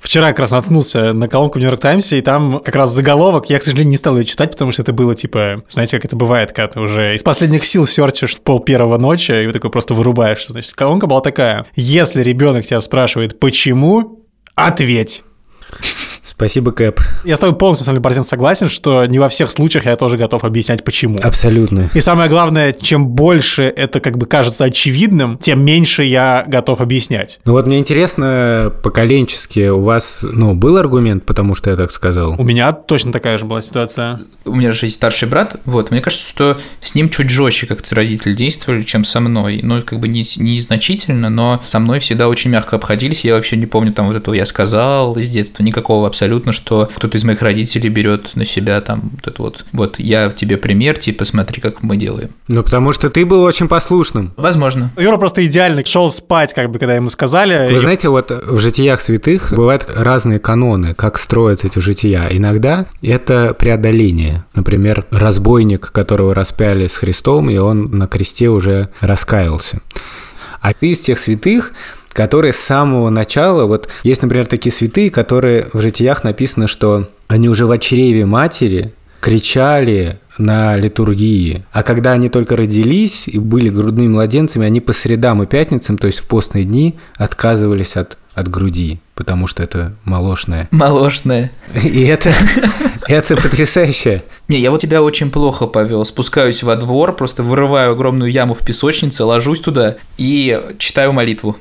Вчера 0.00 0.28
как 0.28 0.38
раз 0.38 0.52
наткнулся 0.52 1.12
на 1.12 1.28
колонку 1.28 1.58
в 1.58 1.60
Нью-Йорк 1.60 1.78
Таймсе, 1.78 2.18
и 2.18 2.22
там 2.22 2.62
как 2.64 2.74
раз 2.74 2.92
заголовок, 2.92 3.50
я, 3.50 3.58
к 3.58 3.62
сожалению, 3.62 3.90
не 3.90 3.98
стал 3.98 4.16
ее 4.16 4.24
читать, 4.24 4.52
потому 4.52 4.72
что 4.72 4.80
это 4.80 4.94
было 4.94 5.14
типа, 5.14 5.64
знаете, 5.68 5.98
как 5.98 6.06
это 6.06 6.16
бывает, 6.16 6.52
когда 6.52 6.68
ты 6.68 6.80
уже 6.80 7.16
из 7.16 7.22
последних 7.22 7.66
сил 7.66 7.86
серчишь 7.86 8.36
в 8.36 8.40
пол 8.40 8.60
первого 8.60 8.96
ночи, 8.96 9.32
и 9.32 9.46
вы 9.46 9.52
такой 9.52 9.70
просто 9.70 9.92
вырубаешься. 9.92 10.52
Значит, 10.52 10.72
колонка 10.72 11.06
была 11.06 11.20
такая. 11.20 11.66
Если 11.74 12.22
ребенок 12.22 12.64
тебя 12.64 12.80
спрашивает, 12.80 13.38
почему, 13.38 14.24
ответь. 14.54 15.22
Спасибо, 16.36 16.70
Кэп. 16.70 17.00
Я 17.24 17.36
с 17.36 17.38
тобой 17.38 17.56
полностью, 17.56 17.84
на 17.84 17.86
самом 17.86 17.96
деле, 17.96 18.02
Борзин, 18.02 18.22
согласен, 18.22 18.68
что 18.68 19.06
не 19.06 19.18
во 19.18 19.30
всех 19.30 19.50
случаях 19.50 19.86
я 19.86 19.96
тоже 19.96 20.18
готов 20.18 20.44
объяснять, 20.44 20.84
почему. 20.84 21.18
Абсолютно. 21.22 21.88
И 21.94 22.00
самое 22.02 22.28
главное, 22.28 22.74
чем 22.74 23.08
больше 23.08 23.62
это 23.62 24.00
как 24.00 24.18
бы 24.18 24.26
кажется 24.26 24.64
очевидным, 24.64 25.38
тем 25.40 25.64
меньше 25.64 26.04
я 26.04 26.44
готов 26.46 26.82
объяснять. 26.82 27.40
Ну 27.46 27.52
вот 27.52 27.66
мне 27.66 27.78
интересно, 27.78 28.70
поколенчески 28.82 29.68
у 29.70 29.80
вас, 29.80 30.26
ну, 30.30 30.54
был 30.54 30.76
аргумент, 30.76 31.24
потому 31.24 31.54
что 31.54 31.70
я 31.70 31.76
так 31.76 31.90
сказал? 31.90 32.34
У 32.38 32.44
меня 32.44 32.70
точно 32.72 33.12
такая 33.12 33.38
же 33.38 33.46
была 33.46 33.62
ситуация. 33.62 34.20
У 34.44 34.54
меня 34.54 34.72
же 34.72 34.84
есть 34.84 34.96
старший 34.96 35.28
брат, 35.28 35.58
вот, 35.64 35.90
мне 35.90 36.02
кажется, 36.02 36.28
что 36.28 36.58
с 36.82 36.94
ним 36.94 37.08
чуть 37.08 37.30
жестче 37.30 37.66
как-то 37.66 37.94
родители 37.94 38.34
действовали, 38.34 38.82
чем 38.82 39.04
со 39.04 39.20
мной. 39.20 39.60
Ну, 39.62 39.80
как 39.80 40.00
бы 40.00 40.08
не, 40.08 40.22
не 40.36 40.60
но 41.08 41.62
со 41.64 41.78
мной 41.78 41.98
всегда 42.00 42.28
очень 42.28 42.50
мягко 42.50 42.76
обходились, 42.76 43.24
я 43.24 43.34
вообще 43.34 43.56
не 43.56 43.64
помню 43.64 43.94
там 43.94 44.08
вот 44.08 44.16
этого 44.16 44.34
я 44.34 44.44
сказал 44.44 45.16
из 45.16 45.30
детства, 45.30 45.62
никакого 45.62 46.06
абсолютно 46.06 46.25
абсолютно, 46.26 46.52
что 46.52 46.88
кто-то 46.94 47.16
из 47.16 47.24
моих 47.24 47.40
родителей 47.40 47.88
берет 47.88 48.34
на 48.34 48.44
себя 48.44 48.80
там 48.80 49.12
вот 49.14 49.26
это 49.28 49.42
вот, 49.42 49.64
вот 49.72 49.98
я 49.98 50.30
тебе 50.30 50.56
пример, 50.56 50.98
типа 50.98 51.24
смотри, 51.24 51.60
как 51.60 51.82
мы 51.82 51.96
делаем. 51.96 52.30
Ну, 52.48 52.62
потому 52.62 52.92
что 52.92 53.10
ты 53.10 53.24
был 53.24 53.42
очень 53.42 53.68
послушным. 53.68 54.32
Возможно. 54.36 54.90
Юра 54.98 55.16
просто 55.18 55.46
идеально 55.46 55.84
шел 55.84 56.10
спать, 56.10 56.52
как 56.52 56.70
бы, 56.70 56.78
когда 56.78 56.94
ему 56.94 57.10
сказали. 57.10 57.68
Вы 57.70 57.76
и... 57.76 57.78
знаете, 57.78 58.08
вот 58.08 58.30
в 58.30 58.58
житиях 58.58 59.00
святых 59.00 59.52
бывают 59.52 59.86
разные 59.88 60.40
каноны, 60.40 60.94
как 60.94 61.18
строятся 61.18 61.68
эти 61.68 61.78
жития. 61.78 62.28
Иногда 62.30 62.86
это 63.02 63.54
преодоление. 63.54 64.44
Например, 64.54 65.06
разбойник, 65.10 65.92
которого 65.92 66.34
распяли 66.34 66.88
с 66.88 66.96
Христом, 66.96 67.50
и 67.50 67.56
он 67.56 67.90
на 67.90 68.08
кресте 68.08 68.48
уже 68.48 68.88
раскаялся. 69.00 69.80
А 70.60 70.74
ты 70.74 70.88
из 70.88 71.00
тех 71.00 71.18
святых, 71.20 71.72
которые 72.16 72.54
с 72.54 72.56
самого 72.56 73.10
начала, 73.10 73.66
вот 73.66 73.88
есть, 74.02 74.22
например, 74.22 74.46
такие 74.46 74.72
святые, 74.72 75.10
которые 75.10 75.68
в 75.74 75.82
житиях 75.82 76.24
написано, 76.24 76.66
что 76.66 77.10
они 77.28 77.50
уже 77.50 77.66
в 77.66 77.78
чреве 77.78 78.24
матери 78.24 78.94
кричали 79.20 80.18
на 80.38 80.76
литургии. 80.76 81.66
А 81.72 81.82
когда 81.82 82.12
они 82.12 82.30
только 82.30 82.56
родились 82.56 83.28
и 83.28 83.38
были 83.38 83.68
грудными 83.68 84.08
младенцами, 84.08 84.66
они 84.66 84.80
по 84.80 84.94
средам 84.94 85.42
и 85.42 85.46
пятницам, 85.46 85.98
то 85.98 86.06
есть 86.06 86.20
в 86.20 86.26
постные 86.26 86.64
дни, 86.64 86.94
отказывались 87.16 87.96
от, 87.96 88.16
от 88.34 88.48
груди, 88.48 88.98
потому 89.14 89.46
что 89.46 89.62
это 89.62 89.92
молочное. 90.04 90.68
Молочное. 90.70 91.52
И 91.82 92.02
это, 92.04 92.32
это 93.08 93.36
потрясающе. 93.36 94.22
Не, 94.48 94.58
я 94.58 94.70
вот 94.70 94.80
тебя 94.80 95.02
очень 95.02 95.30
плохо 95.30 95.66
повел. 95.66 96.06
Спускаюсь 96.06 96.62
во 96.62 96.76
двор, 96.76 97.14
просто 97.14 97.42
вырываю 97.42 97.92
огромную 97.92 98.32
яму 98.32 98.54
в 98.54 98.64
песочнице, 98.64 99.24
ложусь 99.24 99.60
туда 99.60 99.96
и 100.16 100.62
читаю 100.78 101.12
молитву. 101.12 101.56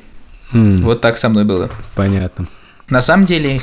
Вот 0.51 1.01
так 1.01 1.17
со 1.17 1.29
мной 1.29 1.43
было. 1.43 1.69
Понятно. 1.95 2.47
На 2.89 3.01
самом 3.01 3.25
деле, 3.25 3.61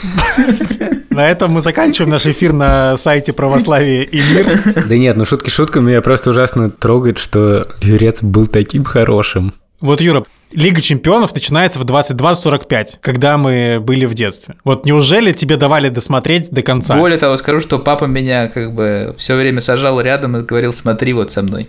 На 1.11 1.29
этом 1.29 1.53
мы 1.53 1.61
заканчиваем 1.61 2.11
наш 2.11 2.27
эфир 2.27 2.53
на 2.53 2.97
сайте 2.97 3.33
православия 3.33 4.03
и 4.03 4.17
мир. 4.17 4.63
Да 4.87 4.97
нет, 4.97 5.17
ну 5.17 5.25
шутки 5.25 5.51
шутками, 5.51 5.91
меня 5.91 6.01
просто 6.01 6.31
ужасно 6.31 6.71
трогает, 6.71 7.19
что 7.19 7.67
Юрец 7.83 8.23
был 8.23 8.47
таким 8.47 8.85
хорошим. 8.85 9.53
Вот, 9.81 10.01
Юра, 10.01 10.25
Лига 10.53 10.81
чемпионов 10.81 11.35
начинается 11.35 11.79
в 11.79 11.85
22.45, 11.85 12.99
когда 13.01 13.37
мы 13.39 13.79
были 13.81 14.05
в 14.05 14.15
детстве. 14.15 14.55
Вот 14.65 14.85
неужели 14.87 15.33
тебе 15.33 15.57
давали 15.57 15.89
досмотреть 15.89 16.51
до 16.51 16.63
конца? 16.63 16.97
более 16.97 17.19
того, 17.19 17.37
скажу, 17.37 17.61
что 17.61 17.79
папа 17.79 18.05
меня 18.05 18.49
как 18.49 18.75
бы 18.75 19.15
все 19.19 19.35
время 19.35 19.61
сажал 19.61 20.01
рядом 20.01 20.37
и 20.37 20.43
говорил, 20.43 20.73
смотри 20.73 21.13
вот 21.15 21.33
со 21.33 21.43
мной. 21.43 21.69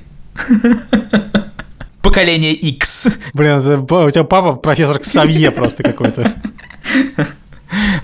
Поколение 2.03 2.53
X. 2.53 3.07
Блин, 3.33 3.59
у 3.59 4.09
тебя 4.11 4.23
папа 4.25 4.53
профессор 4.53 4.99
Ксавье 4.99 5.51
просто 5.51 5.83
какой-то. 5.83 6.31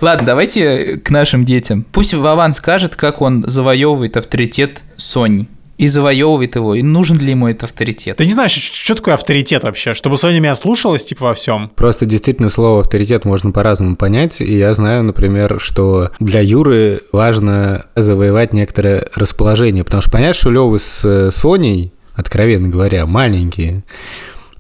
Ладно, 0.02 0.26
давайте 0.26 0.98
к 0.98 1.10
нашим 1.10 1.44
детям. 1.44 1.86
Пусть 1.92 2.14
Вован 2.14 2.54
скажет, 2.54 2.96
как 2.96 3.22
он 3.22 3.44
завоевывает 3.46 4.16
авторитет 4.18 4.82
Сони. 4.96 5.48
И 5.78 5.88
завоевывает 5.88 6.56
его, 6.56 6.76
и 6.76 6.82
нужен 6.82 7.20
ли 7.20 7.32
ему 7.32 7.48
этот 7.48 7.64
авторитет. 7.64 8.18
Ты 8.18 8.26
не 8.26 8.34
знаешь, 8.34 8.52
что, 8.52 8.76
что 8.76 8.96
такое 8.96 9.14
авторитет 9.14 9.64
вообще? 9.64 9.94
Чтобы 9.94 10.18
Соня 10.18 10.42
меня 10.42 10.56
слушалась, 10.56 11.06
типа, 11.06 11.28
во 11.28 11.34
всем. 11.34 11.72
Просто 11.74 12.06
действительно 12.06 12.50
слово 12.50 12.82
авторитет 12.82 13.24
можно 13.24 13.52
по-разному 13.52 13.96
понять. 13.96 14.42
И 14.42 14.58
я 14.58 14.74
знаю, 14.74 15.06
например, 15.06 15.58
что 15.62 16.12
для 16.20 16.42
Юры 16.42 17.04
важно 17.14 17.86
завоевать 17.96 18.52
некоторое 18.52 19.08
расположение. 19.16 19.86
Потому 19.86 20.02
что 20.02 20.12
понятно, 20.12 20.34
что 20.34 20.50
Лёва 20.50 20.78
с 20.80 21.06
э, 21.06 21.32
Соней, 21.32 21.94
откровенно 22.20 22.68
говоря, 22.68 23.06
маленькие. 23.06 23.84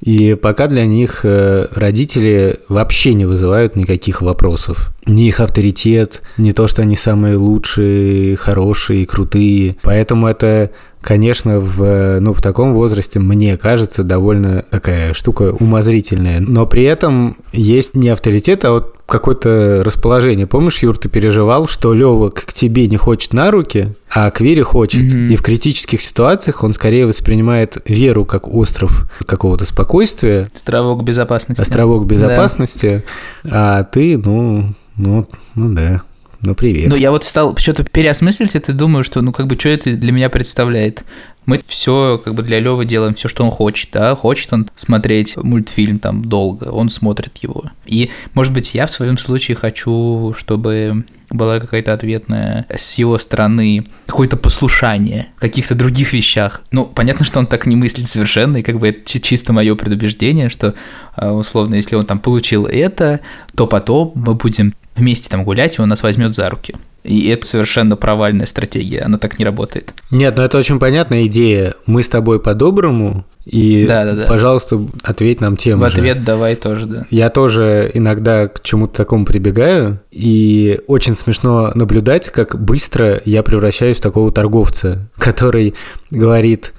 И 0.01 0.35
пока 0.35 0.67
для 0.67 0.85
них 0.85 1.21
э, 1.23 1.67
родители 1.71 2.61
вообще 2.69 3.13
не 3.13 3.25
вызывают 3.25 3.75
никаких 3.75 4.21
вопросов. 4.21 4.91
Ни 5.05 5.27
их 5.27 5.41
авторитет, 5.41 6.21
ни 6.37 6.51
то, 6.51 6.69
что 6.69 6.83
они 6.83 6.95
самые 6.95 7.35
лучшие, 7.35 8.37
хорошие, 8.37 9.05
крутые. 9.05 9.75
Поэтому 9.83 10.27
это, 10.27 10.71
конечно, 11.01 11.59
в, 11.59 12.19
ну, 12.21 12.33
в 12.33 12.41
таком 12.41 12.73
возрасте, 12.73 13.19
мне 13.19 13.57
кажется, 13.57 14.03
довольно 14.05 14.63
такая 14.71 15.13
штука 15.13 15.51
умозрительная. 15.51 16.39
Но 16.39 16.65
при 16.65 16.83
этом 16.83 17.35
есть 17.51 17.93
не 17.93 18.07
авторитет, 18.07 18.63
а 18.63 18.71
вот 18.71 18.98
какое-то 19.09 19.81
расположение. 19.85 20.47
Помнишь, 20.47 20.79
Юр, 20.79 20.97
ты 20.97 21.09
переживал, 21.09 21.67
что 21.67 21.93
Лева 21.93 22.29
к 22.29 22.53
тебе 22.53 22.87
не 22.87 22.97
хочет 22.97 23.33
на 23.33 23.51
руки, 23.51 23.93
а 24.09 24.29
к 24.31 24.41
Вере 24.41 24.63
хочет. 24.63 25.03
Мгм. 25.13 25.31
И 25.31 25.35
в 25.35 25.41
критических 25.41 26.01
ситуациях 26.01 26.63
он 26.63 26.73
скорее 26.73 27.05
воспринимает 27.05 27.77
Веру 27.85 28.25
как 28.25 28.47
остров 28.47 29.09
какого-то 29.25 29.65
спокойствия, 29.65 30.47
Островок 30.55 31.03
безопасности. 31.03 31.61
островок 31.61 32.07
Да. 32.07 32.15
безопасности, 32.15 33.03
а 33.49 33.83
ты, 33.83 34.17
ну, 34.17 34.73
ну, 34.95 35.27
ну 35.55 35.73
да, 35.73 36.01
ну 36.41 36.55
привет. 36.55 36.89
Ну, 36.89 36.95
я 36.95 37.11
вот 37.11 37.23
стал 37.25 37.55
что-то 37.57 37.83
переосмыслить 37.83 38.55
это, 38.55 38.73
думаю, 38.73 39.03
что, 39.03 39.21
ну, 39.21 39.31
как 39.31 39.47
бы, 39.47 39.55
что 39.59 39.69
это 39.69 39.91
для 39.91 40.11
меня 40.11 40.29
представляет. 40.29 41.03
Мы 41.49 41.59
все, 41.65 42.21
как 42.23 42.35
бы, 42.35 42.43
для 42.43 42.59
Левы 42.59 42.85
делаем 42.85 43.15
все, 43.15 43.27
что 43.27 43.43
он 43.43 43.49
хочет, 43.49 43.89
да, 43.91 44.13
хочет 44.13 44.53
он 44.53 44.69
смотреть 44.75 45.35
мультфильм 45.35 45.97
там 45.97 46.23
долго, 46.23 46.65
он 46.65 46.89
смотрит 46.89 47.37
его. 47.37 47.71
И, 47.87 48.11
может 48.35 48.53
быть, 48.53 48.75
я 48.75 48.85
в 48.85 48.91
своем 48.91 49.17
случае 49.17 49.57
хочу, 49.57 50.35
чтобы 50.37 51.05
была 51.31 51.59
какая-то 51.59 51.91
ответная 51.93 52.67
с 52.69 52.99
его 52.99 53.17
стороны, 53.17 53.83
какое-то 54.05 54.37
послушание 54.37 55.29
в 55.37 55.41
каких-то 55.41 55.73
других 55.73 56.13
вещах. 56.13 56.61
Ну, 56.71 56.85
понятно, 56.85 57.25
что 57.25 57.39
он 57.39 57.47
так 57.47 57.65
не 57.65 57.75
мыслит 57.75 58.07
совершенно, 58.07 58.57
и 58.57 58.61
как 58.61 58.77
бы 58.77 58.89
это 58.89 59.09
чи- 59.09 59.19
чисто 59.19 59.51
мое 59.51 59.73
предубеждение, 59.73 60.49
что, 60.49 60.75
а, 61.15 61.33
условно, 61.33 61.73
если 61.73 61.95
он 61.95 62.05
там 62.05 62.19
получил 62.19 62.67
это, 62.67 63.21
то 63.55 63.65
потом 63.65 64.11
мы 64.13 64.35
будем 64.35 64.75
вместе 64.95 65.29
там 65.29 65.43
гулять, 65.43 65.79
и 65.79 65.81
он 65.81 65.89
нас 65.89 66.03
возьмет 66.03 66.35
за 66.35 66.47
руки. 66.47 66.75
И 67.09 67.27
это 67.29 67.47
совершенно 67.47 67.95
провальная 67.95 68.45
стратегия, 68.45 68.99
она 69.01 69.17
так 69.17 69.39
не 69.39 69.45
работает. 69.45 69.95
Нет, 70.11 70.37
ну 70.37 70.43
это 70.43 70.59
очень 70.59 70.77
понятная 70.77 71.25
идея. 71.25 71.73
Мы 71.87 72.03
с 72.03 72.07
тобой 72.07 72.39
по-доброму, 72.39 73.25
и, 73.45 73.87
Да-да-да. 73.87 74.25
пожалуйста, 74.27 74.79
ответь 75.01 75.41
нам 75.41 75.57
тем 75.57 75.79
В 75.79 75.89
же. 75.89 75.97
ответ 75.97 76.23
давай 76.23 76.55
тоже, 76.55 76.85
да. 76.85 77.07
Я 77.09 77.29
тоже 77.29 77.89
иногда 77.95 78.45
к 78.47 78.61
чему-то 78.61 78.93
такому 78.95 79.25
прибегаю, 79.25 79.99
и 80.11 80.81
очень 80.85 81.15
смешно 81.15 81.71
наблюдать, 81.73 82.29
как 82.29 82.61
быстро 82.63 83.19
я 83.25 83.41
превращаюсь 83.41 83.97
в 83.97 84.01
такого 84.01 84.31
торговца, 84.31 85.09
который 85.17 85.73
говорит, 86.11 86.73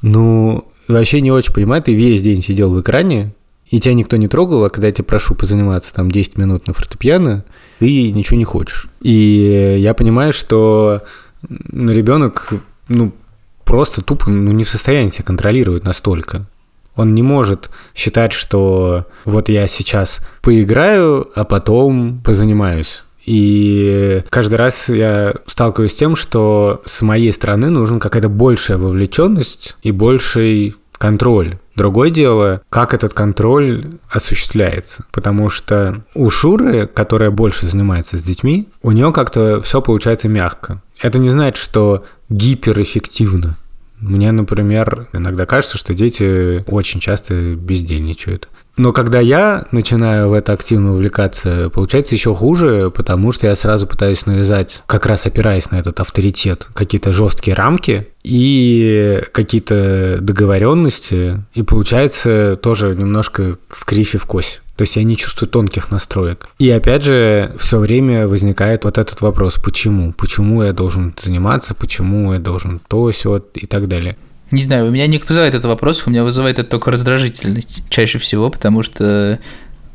ну, 0.00 0.64
вообще 0.88 1.20
не 1.20 1.30
очень 1.32 1.52
понимаю, 1.52 1.82
ты 1.82 1.92
весь 1.94 2.22
день 2.22 2.42
сидел 2.42 2.72
в 2.72 2.80
экране, 2.80 3.34
и 3.68 3.80
тебя 3.80 3.94
никто 3.94 4.16
не 4.16 4.28
трогал, 4.28 4.64
а 4.64 4.70
когда 4.70 4.88
я 4.88 4.92
тебя 4.92 5.04
прошу 5.04 5.34
позаниматься 5.34 5.92
там 5.92 6.10
10 6.10 6.38
минут 6.38 6.66
на 6.66 6.72
фортепиано, 6.72 7.44
ты 7.80 8.10
ничего 8.12 8.38
не 8.38 8.44
хочешь. 8.44 8.88
И 9.00 9.76
я 9.78 9.92
понимаю, 9.94 10.32
что 10.32 11.02
ну, 11.48 11.92
ребенок, 11.92 12.52
ну, 12.88 13.12
просто 13.64 14.02
тупо 14.02 14.30
ну, 14.30 14.52
не 14.52 14.64
в 14.64 14.68
состоянии 14.68 15.10
себя 15.10 15.24
контролировать 15.24 15.84
настолько. 15.84 16.46
Он 16.94 17.14
не 17.14 17.22
может 17.22 17.70
считать, 17.94 18.32
что 18.32 19.06
вот 19.24 19.48
я 19.48 19.66
сейчас 19.66 20.20
поиграю, 20.42 21.28
а 21.34 21.44
потом 21.44 22.22
позанимаюсь. 22.24 23.04
И 23.26 24.22
каждый 24.30 24.54
раз 24.54 24.88
я 24.88 25.34
сталкиваюсь 25.46 25.90
с 25.90 25.96
тем, 25.96 26.14
что 26.14 26.80
с 26.84 27.02
моей 27.02 27.32
стороны 27.32 27.70
нужна 27.70 27.98
какая-то 27.98 28.28
большая 28.28 28.78
вовлеченность 28.78 29.76
и 29.82 29.90
больший 29.90 30.76
контроль. 30.92 31.54
Другое 31.76 32.10
дело, 32.10 32.62
как 32.70 32.94
этот 32.94 33.12
контроль 33.12 33.84
осуществляется. 34.08 35.04
Потому 35.12 35.50
что 35.50 36.02
у 36.14 36.30
Шуры, 36.30 36.86
которая 36.86 37.30
больше 37.30 37.66
занимается 37.66 38.18
с 38.18 38.24
детьми, 38.24 38.68
у 38.82 38.92
нее 38.92 39.12
как-то 39.12 39.60
все 39.62 39.82
получается 39.82 40.28
мягко. 40.28 40.82
Это 41.00 41.18
не 41.18 41.30
значит, 41.30 41.62
что 41.62 42.04
гиперэффективно. 42.30 43.56
Мне, 44.00 44.32
например, 44.32 45.08
иногда 45.12 45.46
кажется, 45.46 45.78
что 45.78 45.94
дети 45.94 46.64
очень 46.70 47.00
часто 47.00 47.54
бездельничают. 47.54 48.48
Но 48.76 48.92
когда 48.92 49.20
я 49.20 49.64
начинаю 49.72 50.28
в 50.28 50.32
это 50.34 50.52
активно 50.52 50.92
увлекаться, 50.92 51.70
получается 51.70 52.14
еще 52.14 52.34
хуже, 52.34 52.90
потому 52.94 53.32
что 53.32 53.46
я 53.46 53.56
сразу 53.56 53.86
пытаюсь 53.86 54.26
навязать, 54.26 54.82
как 54.86 55.06
раз 55.06 55.24
опираясь 55.24 55.70
на 55.70 55.76
этот 55.76 55.98
авторитет, 56.00 56.68
какие-то 56.74 57.14
жесткие 57.14 57.54
рамки 57.54 58.08
и 58.22 59.22
какие-то 59.32 60.18
договоренности, 60.20 61.42
и 61.54 61.62
получается 61.62 62.58
тоже 62.60 62.94
немножко 62.94 63.56
в 63.68 63.86
крифе 63.86 64.18
в 64.18 64.26
кость. 64.26 64.60
То 64.76 64.82
есть 64.82 64.96
я 64.96 65.02
не 65.04 65.16
чувствую 65.16 65.48
тонких 65.48 65.90
настроек. 65.90 66.48
И 66.58 66.68
опять 66.70 67.02
же, 67.02 67.54
все 67.58 67.78
время 67.78 68.28
возникает 68.28 68.84
вот 68.84 68.98
этот 68.98 69.20
вопрос, 69.22 69.54
почему? 69.54 70.12
Почему 70.12 70.62
я 70.62 70.72
должен 70.72 71.14
заниматься, 71.20 71.74
почему 71.74 72.34
я 72.34 72.38
должен 72.38 72.80
то, 72.86 73.10
все 73.10 73.42
и 73.54 73.66
так 73.66 73.88
далее. 73.88 74.16
Не 74.50 74.62
знаю, 74.62 74.86
у 74.86 74.90
меня 74.90 75.06
не 75.06 75.18
вызывает 75.18 75.54
это 75.54 75.66
вопрос, 75.66 76.06
у 76.06 76.10
меня 76.10 76.22
вызывает 76.22 76.58
это 76.58 76.68
только 76.70 76.90
раздражительность 76.90 77.82
чаще 77.88 78.18
всего, 78.18 78.48
потому 78.50 78.82
что, 78.84 79.40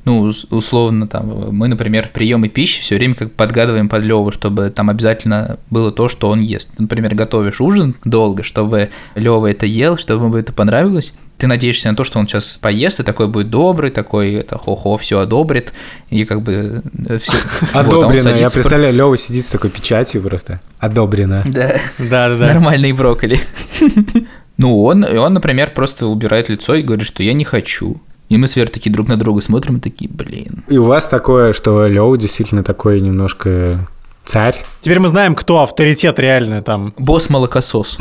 ну, 0.03 0.21
ус- 0.23 0.45
условно, 0.49 1.07
там, 1.07 1.51
мы, 1.55 1.67
например, 1.69 2.09
приемы 2.13 2.49
пищи 2.49 2.81
все 2.81 2.95
время 2.95 3.15
как 3.15 3.31
подгадываем 3.33 3.87
под 3.87 4.03
Леву, 4.03 4.31
чтобы 4.31 4.69
там 4.71 4.89
обязательно 4.89 5.57
было 5.69 5.91
то, 5.91 6.09
что 6.09 6.29
он 6.29 6.41
ест. 6.41 6.71
Например, 6.79 7.15
готовишь 7.15 7.61
ужин 7.61 7.95
долго, 8.03 8.43
чтобы 8.43 8.89
Лева 9.15 9.45
это 9.49 9.65
ел, 9.65 9.95
чтобы 9.97 10.25
ему 10.25 10.35
это 10.35 10.51
понравилось. 10.51 11.13
Ты 11.41 11.47
надеешься 11.47 11.89
на 11.89 11.95
то, 11.95 12.03
что 12.03 12.19
он 12.19 12.27
сейчас 12.27 12.59
поест, 12.61 12.99
и 12.99 13.03
такой 13.03 13.27
будет 13.27 13.49
добрый, 13.49 13.89
такой, 13.89 14.33
это 14.33 14.59
хо-хо, 14.59 14.95
все 14.97 15.17
одобрит, 15.17 15.73
и 16.11 16.23
как 16.23 16.43
бы 16.43 16.83
все. 17.19 17.33
Одобрено. 17.73 18.29
я 18.35 18.47
представляю, 18.47 18.93
Лева 18.93 19.17
сидит 19.17 19.45
с 19.45 19.47
такой 19.47 19.71
печатью 19.71 20.21
просто. 20.21 20.61
Одобрено. 20.77 21.43
Да. 21.47 21.79
Да-да-да. 21.97 22.53
Нормальный 22.53 22.91
брокколи. 22.91 23.39
Ну, 24.57 24.83
он, 24.83 25.03
и 25.03 25.17
он, 25.17 25.33
например, 25.33 25.71
просто 25.73 26.05
убирает 26.05 26.49
лицо 26.49 26.75
и 26.75 26.83
говорит, 26.83 27.07
что 27.07 27.23
я 27.23 27.33
не 27.33 27.43
хочу. 27.43 27.99
И 28.29 28.37
мы 28.37 28.47
с 28.47 28.55
Верой 28.55 28.69
такие 28.69 28.91
друг 28.91 29.07
на 29.07 29.17
друга 29.17 29.41
смотрим 29.41 29.77
и 29.77 29.79
такие, 29.79 30.11
блин. 30.11 30.63
И 30.67 30.77
у 30.77 30.83
вас 30.83 31.07
такое, 31.07 31.51
что 31.53 31.87
Лева 31.87 32.15
действительно 32.15 32.63
такой 32.63 33.01
немножко 33.01 33.87
царь. 34.23 34.63
Теперь 34.81 34.99
мы 34.99 35.07
знаем, 35.07 35.33
кто 35.33 35.63
авторитет 35.63 36.19
реально 36.19 36.61
там. 36.61 36.93
Босс 36.99 37.31
молокосос. 37.31 37.97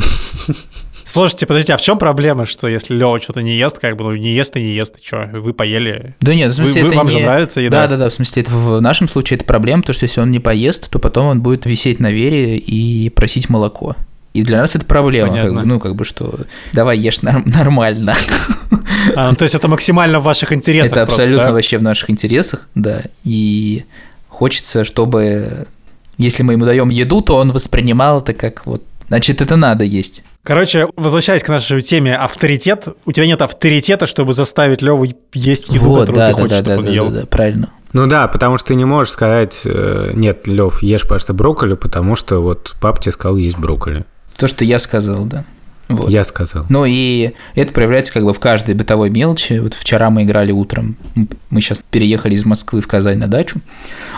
Слушайте, 1.05 1.45
подождите, 1.45 1.73
а 1.73 1.77
в 1.77 1.81
чем 1.81 1.97
проблема, 1.97 2.45
что 2.45 2.67
если 2.67 2.93
Лева 2.93 3.19
что-то 3.19 3.41
не 3.41 3.55
ест, 3.57 3.79
как 3.79 3.95
бы, 3.97 4.03
ну, 4.03 4.15
не 4.15 4.33
ест 4.33 4.55
и 4.55 4.61
не 4.61 4.73
ест, 4.73 4.97
и 4.99 5.05
что, 5.05 5.29
вы 5.33 5.53
поели? 5.53 6.15
Да 6.21 6.33
нет, 6.33 6.51
в 6.51 6.55
смысле, 6.55 6.83
Вы- 6.83 6.87
вы- 6.89 6.93
это 6.93 6.97
вам 6.97 7.09
же 7.09 7.17
не... 7.17 7.23
нравится 7.23 7.61
еда? 7.61 7.81
Да, 7.83 7.87
да, 7.87 7.97
да, 8.05 8.09
в 8.09 8.13
смысле, 8.13 8.43
это 8.43 8.51
в 8.51 8.79
нашем 8.81 9.07
случае 9.07 9.37
это 9.37 9.45
проблема, 9.45 9.81
потому 9.81 9.93
что 9.95 10.05
если 10.05 10.21
он 10.21 10.31
не 10.31 10.39
поест, 10.39 10.89
то 10.89 10.99
потом 10.99 11.27
он 11.27 11.41
будет 11.41 11.65
висеть 11.65 11.99
на 11.99 12.11
вере 12.11 12.57
и 12.57 13.09
просить 13.09 13.49
молоко. 13.49 13.95
И 14.33 14.43
для 14.43 14.59
нас 14.59 14.75
это 14.75 14.85
проблема, 14.85 15.35
как 15.35 15.53
бы, 15.53 15.63
ну, 15.63 15.79
как 15.79 15.95
бы, 15.95 16.05
что 16.05 16.41
давай 16.71 16.97
ешь 16.97 17.21
норм- 17.21 17.43
нормально. 17.45 18.15
А, 19.15 19.29
ну, 19.31 19.35
то 19.35 19.43
есть 19.43 19.55
это 19.55 19.67
максимально 19.67 20.19
в 20.19 20.23
ваших 20.23 20.53
интересах 20.53 20.91
Это 20.91 21.05
просто, 21.05 21.23
абсолютно 21.23 21.47
да? 21.47 21.51
вообще 21.53 21.79
в 21.79 21.81
наших 21.81 22.11
интересах, 22.11 22.67
да. 22.75 23.01
И 23.23 23.83
хочется, 24.27 24.85
чтобы 24.85 25.65
если 26.19 26.43
мы 26.43 26.53
ему 26.53 26.65
даем 26.65 26.89
еду, 26.89 27.21
то 27.21 27.37
он 27.37 27.51
воспринимал 27.51 28.21
это 28.21 28.33
как 28.33 28.65
вот, 28.67 28.83
значит, 29.11 29.41
это 29.41 29.57
надо 29.57 29.83
есть. 29.83 30.23
Короче, 30.41 30.87
возвращаясь 30.95 31.43
к 31.43 31.49
нашей 31.49 31.81
теме 31.81 32.15
авторитет, 32.15 32.87
у 33.05 33.11
тебя 33.11 33.25
нет 33.25 33.41
авторитета, 33.41 34.07
чтобы 34.07 34.31
заставить 34.31 34.81
Леву 34.81 35.05
есть 35.33 35.67
еду, 35.67 35.85
вот, 35.85 35.99
которую 36.07 36.19
да, 36.19 36.27
ты 36.29 36.35
да, 36.35 36.41
хочешь, 36.41 36.61
да, 36.61 36.63
чтобы 36.63 36.75
да, 36.75 36.79
он 36.79 36.85
да, 36.85 36.91
ел. 36.91 37.09
да, 37.09 37.19
да, 37.19 37.25
правильно. 37.25 37.69
Ну 37.91 38.07
да, 38.07 38.29
потому 38.29 38.57
что 38.57 38.69
ты 38.69 38.75
не 38.75 38.85
можешь 38.85 39.11
сказать, 39.11 39.63
э, 39.65 40.11
нет, 40.13 40.47
Лев, 40.47 40.81
ешь, 40.81 41.01
пожалуйста, 41.01 41.33
брокколи, 41.33 41.73
потому 41.73 42.15
что 42.15 42.41
вот 42.41 42.73
папа 42.79 43.01
тебе 43.01 43.11
сказал 43.11 43.35
есть 43.35 43.57
брокколи. 43.57 44.05
То, 44.37 44.47
что 44.47 44.63
я 44.63 44.79
сказал, 44.79 45.25
да. 45.25 45.43
Вот. 45.89 46.09
Я 46.09 46.23
сказал. 46.23 46.65
Ну 46.69 46.85
и 46.87 47.33
это 47.53 47.73
проявляется 47.73 48.13
как 48.13 48.23
бы 48.23 48.33
в 48.33 48.39
каждой 48.39 48.75
бытовой 48.75 49.09
мелочи. 49.09 49.59
Вот 49.59 49.73
вчера 49.73 50.09
мы 50.09 50.23
играли 50.23 50.53
утром. 50.53 50.95
Мы 51.49 51.59
сейчас 51.59 51.81
переехали 51.91 52.33
из 52.33 52.45
Москвы 52.45 52.79
в 52.79 52.87
Казань 52.87 53.17
на 53.17 53.27
дачу. 53.27 53.59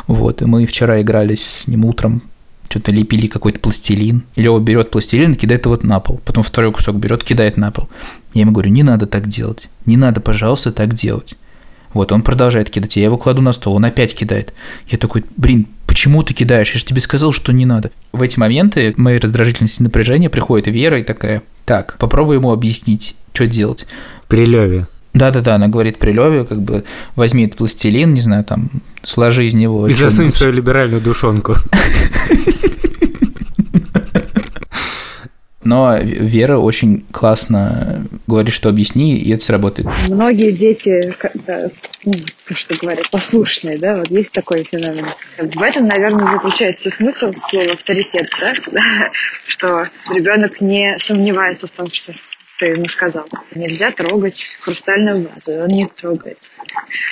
Вот, 0.05 0.43
и 0.43 0.45
мы 0.45 0.67
вчера 0.67 1.01
играли 1.01 1.33
с 1.33 1.67
ним 1.67 1.85
утром. 1.85 2.21
Что-то 2.73 2.91
лепили 2.91 3.27
какой-то 3.27 3.59
пластилин. 3.59 4.23
И 4.33 4.41
Лева 4.41 4.57
берет 4.57 4.89
пластилин 4.89 5.33
и 5.33 5.35
кидает 5.35 5.63
его 5.67 5.77
на 5.83 5.99
пол. 5.99 6.19
Потом 6.25 6.41
второй 6.41 6.71
кусок 6.71 6.95
берет, 6.95 7.23
кидает 7.23 7.55
на 7.55 7.69
пол. 7.69 7.87
Я 8.33 8.41
ему 8.41 8.51
говорю, 8.51 8.71
не 8.71 8.81
надо 8.81 9.05
так 9.05 9.27
делать. 9.27 9.69
Не 9.85 9.95
надо, 9.95 10.21
пожалуйста, 10.21 10.71
так 10.71 10.95
делать. 10.95 11.35
Вот, 11.93 12.11
он 12.11 12.23
продолжает 12.23 12.71
кидать, 12.71 12.95
я 12.95 13.03
его 13.03 13.17
кладу 13.19 13.43
на 13.43 13.51
стол, 13.51 13.75
он 13.75 13.85
опять 13.85 14.15
кидает. 14.15 14.55
Я 14.87 14.97
такой, 14.97 15.23
блин, 15.37 15.67
почему 15.85 16.23
ты 16.23 16.33
кидаешь? 16.33 16.71
Я 16.73 16.79
же 16.79 16.85
тебе 16.85 16.99
сказал, 16.99 17.31
что 17.31 17.53
не 17.53 17.67
надо. 17.67 17.91
В 18.11 18.23
эти 18.23 18.39
моменты 18.39 18.95
моей 18.97 19.19
раздражительности 19.19 19.81
и 19.81 19.83
напряжения 19.83 20.31
приходит 20.31 20.65
Вера 20.65 20.97
и 20.97 21.03
такая, 21.03 21.43
так, 21.65 21.97
попробуй 21.99 22.37
ему 22.37 22.51
объяснить, 22.51 23.15
что 23.33 23.45
делать. 23.45 23.85
При 24.27 24.47
Леве. 24.47 24.87
Да-да-да, 25.13 25.53
она 25.53 25.67
говорит 25.67 25.99
при 25.99 26.11
Леве, 26.11 26.43
как 26.43 26.59
бы, 26.59 26.83
возьми 27.15 27.45
этот 27.45 27.59
пластилин, 27.59 28.15
не 28.15 28.21
знаю, 28.21 28.43
там, 28.43 28.71
сложи 29.03 29.45
из 29.45 29.53
него 29.53 29.87
И 29.87 29.93
засунь 29.93 30.31
свою 30.31 30.53
либеральную 30.53 31.01
душонку. 31.01 31.55
Но 35.63 35.97
Вера 35.97 36.57
очень 36.57 37.05
классно 37.11 38.05
говорит, 38.27 38.53
что 38.53 38.69
объясни, 38.69 39.17
и 39.17 39.31
это 39.31 39.45
сработает. 39.45 39.87
Многие 40.09 40.51
дети, 40.51 41.13
когда, 41.17 41.69
ну, 42.03 42.13
то, 42.47 42.55
что 42.55 42.75
говорят, 42.75 43.09
послушные, 43.09 43.77
да, 43.77 43.97
вот 43.97 44.11
есть 44.11 44.31
такой 44.31 44.63
феномен. 44.63 45.05
В 45.37 45.61
этом, 45.61 45.87
наверное, 45.87 46.25
заключается 46.25 46.89
смысл 46.89 47.31
слова 47.41 47.71
авторитет, 47.71 48.27
да, 48.41 48.53
что 49.47 49.87
ребенок 50.13 50.59
не 50.59 50.97
сомневается 50.99 51.67
в 51.67 51.71
том, 51.71 51.87
что 51.91 52.13
ты 52.59 52.67
ему 52.67 52.87
сказал. 52.87 53.27
Нельзя 53.55 53.91
трогать 53.91 54.51
хрустальную 54.61 55.27
вазу, 55.27 55.63
он 55.63 55.67
не 55.67 55.87
трогает. 55.87 56.37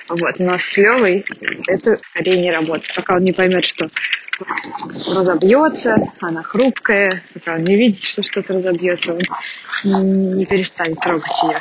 Вот. 0.09 0.39
Но 0.39 0.57
с 0.57 0.77
Левой 0.77 1.25
это 1.67 1.99
скорее 2.03 2.41
не 2.41 2.51
работает, 2.51 2.93
пока 2.95 3.15
он 3.15 3.21
не 3.21 3.31
поймет, 3.31 3.65
что 3.65 3.87
разобьется, 5.13 5.95
она 6.19 6.43
хрупкая, 6.43 7.23
пока 7.33 7.55
он 7.55 7.63
не 7.63 7.75
видит, 7.75 8.03
что 8.03 8.23
что-то 8.23 8.53
разобьется, 8.53 9.17
он 9.85 10.37
не 10.37 10.45
перестанет 10.45 10.99
трогать 10.99 11.43
ее. 11.43 11.59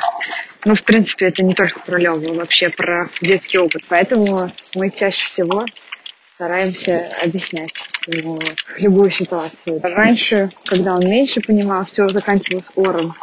Ну, 0.63 0.75
в 0.75 0.83
принципе, 0.83 1.27
это 1.27 1.43
не 1.43 1.55
только 1.55 1.79
про 1.79 1.97
Леву, 1.97 2.33
вообще 2.35 2.69
про 2.69 3.09
детский 3.19 3.57
опыт. 3.57 3.83
Поэтому 3.89 4.51
мы 4.75 4.91
чаще 4.91 5.25
всего 5.25 5.65
стараемся 6.35 7.11
объяснять 7.21 7.87
ему 8.07 8.39
любую 8.77 9.11
ситуацию. 9.11 9.79
Раньше, 9.81 10.49
когда 10.65 10.95
он 10.95 11.05
меньше 11.05 11.41
понимал, 11.41 11.85
все 11.85 12.07
заканчивалось 12.09 12.65
ором, 12.75 13.15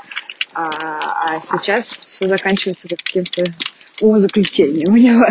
а, 0.58 1.36
а 1.36 1.40
сейчас 1.40 1.98
заканчивается 2.20 2.88
каким-то 2.88 3.44
умозаключением 4.00 4.92
у 4.92 4.96
него. 4.96 5.24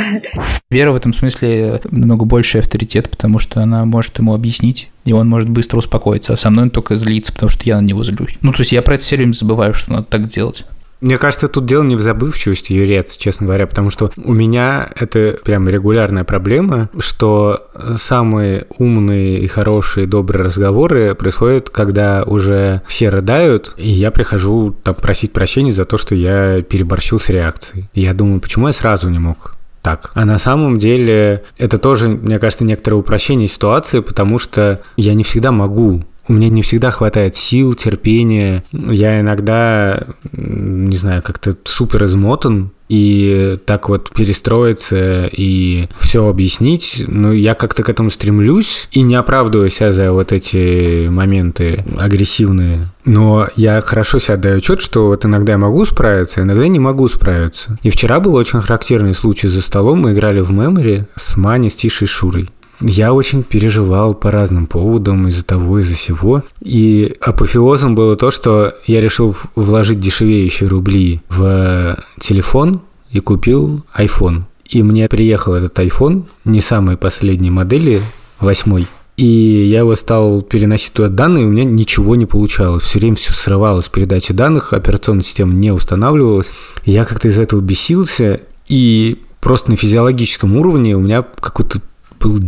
Вера 0.69 0.91
в 0.91 0.95
этом 0.95 1.13
смысле 1.13 1.81
намного 1.89 2.25
больше 2.25 2.59
авторитет, 2.59 3.09
потому 3.09 3.39
что 3.39 3.61
она 3.61 3.85
может 3.85 4.17
ему 4.19 4.33
объяснить, 4.33 4.89
и 5.05 5.13
он 5.13 5.27
может 5.27 5.49
быстро 5.49 5.77
успокоиться, 5.77 6.33
а 6.33 6.37
со 6.37 6.49
мной 6.49 6.65
он 6.65 6.69
только 6.69 6.95
злится, 6.95 7.33
потому 7.33 7.49
что 7.49 7.63
я 7.65 7.79
на 7.79 7.85
него 7.85 8.03
злюсь. 8.03 8.37
Ну, 8.41 8.51
то 8.51 8.59
есть 8.59 8.71
я 8.71 8.81
про 8.81 8.95
это 8.95 9.03
все 9.03 9.17
время 9.17 9.33
забываю, 9.33 9.73
что 9.73 9.93
надо 9.93 10.03
так 10.03 10.27
делать. 10.27 10.65
Мне 10.99 11.17
кажется, 11.17 11.47
тут 11.47 11.65
дело 11.65 11.83
не 11.83 11.95
в 11.95 12.01
забывчивости, 12.01 12.73
Юрец, 12.73 13.17
честно 13.17 13.45
говоря, 13.45 13.67
потому 13.67 13.89
что 13.89 14.11
у 14.17 14.33
меня 14.33 14.89
это 14.95 15.37
прям 15.43 15.69
регулярная 15.69 16.23
проблема, 16.23 16.89
что 16.99 17.67
самые 17.97 18.65
умные 18.77 19.39
и 19.39 19.47
хорошие, 19.47 20.07
добрые 20.07 20.45
разговоры 20.45 21.13
происходят, 21.13 21.69
когда 21.69 22.23
уже 22.23 22.81
все 22.87 23.09
рыдают, 23.09 23.73
и 23.77 23.89
я 23.89 24.11
прихожу 24.11 24.75
там 24.83 24.95
просить 24.95 25.33
прощения 25.33 25.71
за 25.71 25.85
то, 25.85 25.97
что 25.97 26.15
я 26.15 26.61
переборщил 26.63 27.19
с 27.19 27.29
реакцией. 27.29 27.89
И 27.93 28.01
я 28.01 28.13
думаю, 28.13 28.39
почему 28.39 28.67
я 28.67 28.73
сразу 28.73 29.09
не 29.09 29.19
мог 29.19 29.53
так. 29.87 30.11
А 30.15 30.25
на 30.25 30.37
самом 30.37 30.79
деле 30.79 31.43
это 31.57 31.77
тоже, 31.77 32.09
мне 32.09 32.39
кажется, 32.39 32.65
некоторое 32.65 32.97
упрощение 32.97 33.47
ситуации, 33.47 34.01
потому 34.01 34.37
что 34.37 34.81
я 34.97 35.13
не 35.13 35.23
всегда 35.23 35.53
могу 35.53 36.03
у 36.27 36.33
меня 36.33 36.49
не 36.49 36.61
всегда 36.61 36.91
хватает 36.91 37.35
сил, 37.35 37.73
терпения. 37.73 38.63
Я 38.71 39.21
иногда, 39.21 40.07
не 40.31 40.95
знаю, 40.95 41.21
как-то 41.23 41.57
супер 41.63 42.05
измотан, 42.05 42.71
и 42.89 43.57
так 43.65 43.89
вот 43.89 44.11
перестроиться 44.11 45.25
и 45.25 45.89
все 45.99 46.27
объяснить, 46.27 47.03
ну, 47.07 47.33
я 47.33 47.53
как-то 47.53 47.83
к 47.83 47.89
этому 47.89 48.09
стремлюсь 48.09 48.87
и 48.91 49.01
не 49.01 49.15
оправдываю 49.15 49.69
себя 49.69 49.91
за 49.91 50.13
вот 50.13 50.31
эти 50.31 51.07
моменты 51.07 51.83
агрессивные. 51.99 52.89
Но 53.05 53.47
я 53.55 53.81
хорошо 53.81 54.19
себе 54.19 54.35
отдаю 54.35 54.57
отчет, 54.57 54.81
что 54.81 55.07
вот 55.07 55.25
иногда 55.25 55.53
я 55.53 55.57
могу 55.57 55.83
справиться, 55.85 56.41
иногда 56.41 56.67
не 56.67 56.79
могу 56.79 57.07
справиться. 57.09 57.77
И 57.83 57.89
вчера 57.89 58.19
был 58.19 58.35
очень 58.35 58.61
характерный 58.61 59.15
случай 59.15 59.47
за 59.47 59.61
столом. 59.61 60.01
Мы 60.01 60.13
играли 60.13 60.41
в 60.41 60.51
мемори 60.51 61.07
с 61.15 61.37
Маней, 61.37 61.69
с 61.69 61.75
Тишей 61.75 62.07
Шурой. 62.07 62.49
Я 62.81 63.13
очень 63.13 63.43
переживал 63.43 64.13
по 64.13 64.31
разным 64.31 64.67
поводам 64.67 65.27
из-за 65.27 65.43
того, 65.43 65.79
из-за 65.79 65.95
сего. 65.95 66.43
И 66.61 67.15
апофеозом 67.21 67.95
было 67.95 68.15
то, 68.15 68.31
что 68.31 68.75
я 68.85 69.01
решил 69.01 69.35
вложить 69.55 69.99
дешевеющие 69.99 70.69
рубли 70.69 71.21
в 71.29 71.97
телефон 72.19 72.81
и 73.11 73.19
купил 73.19 73.83
iPhone. 73.97 74.43
И 74.69 74.83
мне 74.83 75.07
приехал 75.07 75.53
этот 75.53 75.79
iPhone, 75.79 76.25
не 76.45 76.61
самой 76.61 76.97
последней 76.97 77.49
модели, 77.49 78.01
восьмой. 78.39 78.87
И 79.15 79.25
я 79.25 79.79
его 79.79 79.95
стал 79.95 80.43
переносить 80.43 80.93
туда 80.93 81.09
данные, 81.09 81.45
и 81.45 81.47
у 81.47 81.49
меня 81.49 81.63
ничего 81.63 82.15
не 82.15 82.27
получалось. 82.27 82.83
Все 82.83 82.99
время 82.99 83.15
все 83.15 83.33
срывалось, 83.33 83.87
передача 83.87 84.33
данных, 84.33 84.73
операционная 84.73 85.23
система 85.23 85.53
не 85.53 85.71
устанавливалась. 85.71 86.51
Я 86.85 87.03
как-то 87.03 87.27
из 87.27 87.39
этого 87.39 87.59
бесился, 87.59 88.41
и 88.67 89.23
просто 89.41 89.71
на 89.71 89.77
физиологическом 89.77 90.55
уровне 90.55 90.95
у 90.95 90.99
меня 90.99 91.23
какой-то 91.23 91.81
был 92.19 92.39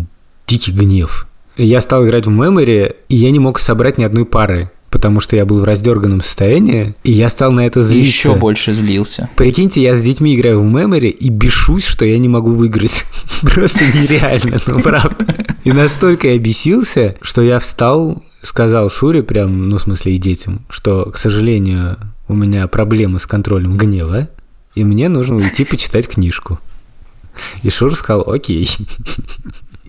дикий 0.50 0.72
гнев. 0.72 1.28
Я 1.58 1.80
стал 1.82 2.06
играть 2.06 2.26
в 2.26 2.30
мемори, 2.30 2.96
и 3.08 3.16
я 3.16 3.32
не 3.32 3.40
мог 3.40 3.60
собрать 3.60 3.98
ни 3.98 4.04
одной 4.04 4.26
пары, 4.26 4.72
потому 4.90 5.20
что 5.20 5.36
я 5.36 5.46
был 5.46 5.60
в 5.60 5.64
раздерганном 5.64 6.22
состоянии, 6.22 6.96
и 7.04 7.12
я 7.12 7.30
стал 7.30 7.52
на 7.52 7.66
это 7.66 7.84
злиться. 7.84 8.10
Еще 8.10 8.36
больше 8.36 8.74
злился. 8.74 9.30
Прикиньте, 9.36 9.82
я 9.82 9.96
с 9.96 10.02
детьми 10.02 10.36
играю 10.36 10.62
в 10.62 10.64
мемори 10.64 11.10
и 11.10 11.30
бешусь, 11.30 11.86
что 11.86 12.06
я 12.06 12.18
не 12.18 12.30
могу 12.30 12.52
выиграть. 12.52 13.06
Просто 13.42 13.86
нереально, 13.86 14.58
ну 14.66 14.82
правда. 14.82 15.36
И 15.64 15.72
настолько 15.72 16.30
я 16.30 16.40
бесился, 16.40 17.16
что 17.22 17.42
я 17.42 17.60
встал, 17.60 18.24
сказал 18.42 18.90
Шуре 18.90 19.22
прям, 19.22 19.70
ну 19.70 19.78
в 19.78 19.82
смысле 19.82 20.16
и 20.16 20.18
детям, 20.18 20.66
что, 20.70 21.12
к 21.12 21.18
сожалению, 21.18 21.98
у 22.28 22.34
меня 22.34 22.68
проблемы 22.68 23.20
с 23.20 23.28
контролем 23.28 23.78
гнева, 23.78 24.30
и 24.74 24.84
мне 24.84 25.10
нужно 25.10 25.36
уйти 25.36 25.66
почитать 25.66 26.08
книжку. 26.08 26.60
И 27.62 27.70
Шур 27.70 27.96
сказал, 27.96 28.30
окей. 28.32 28.68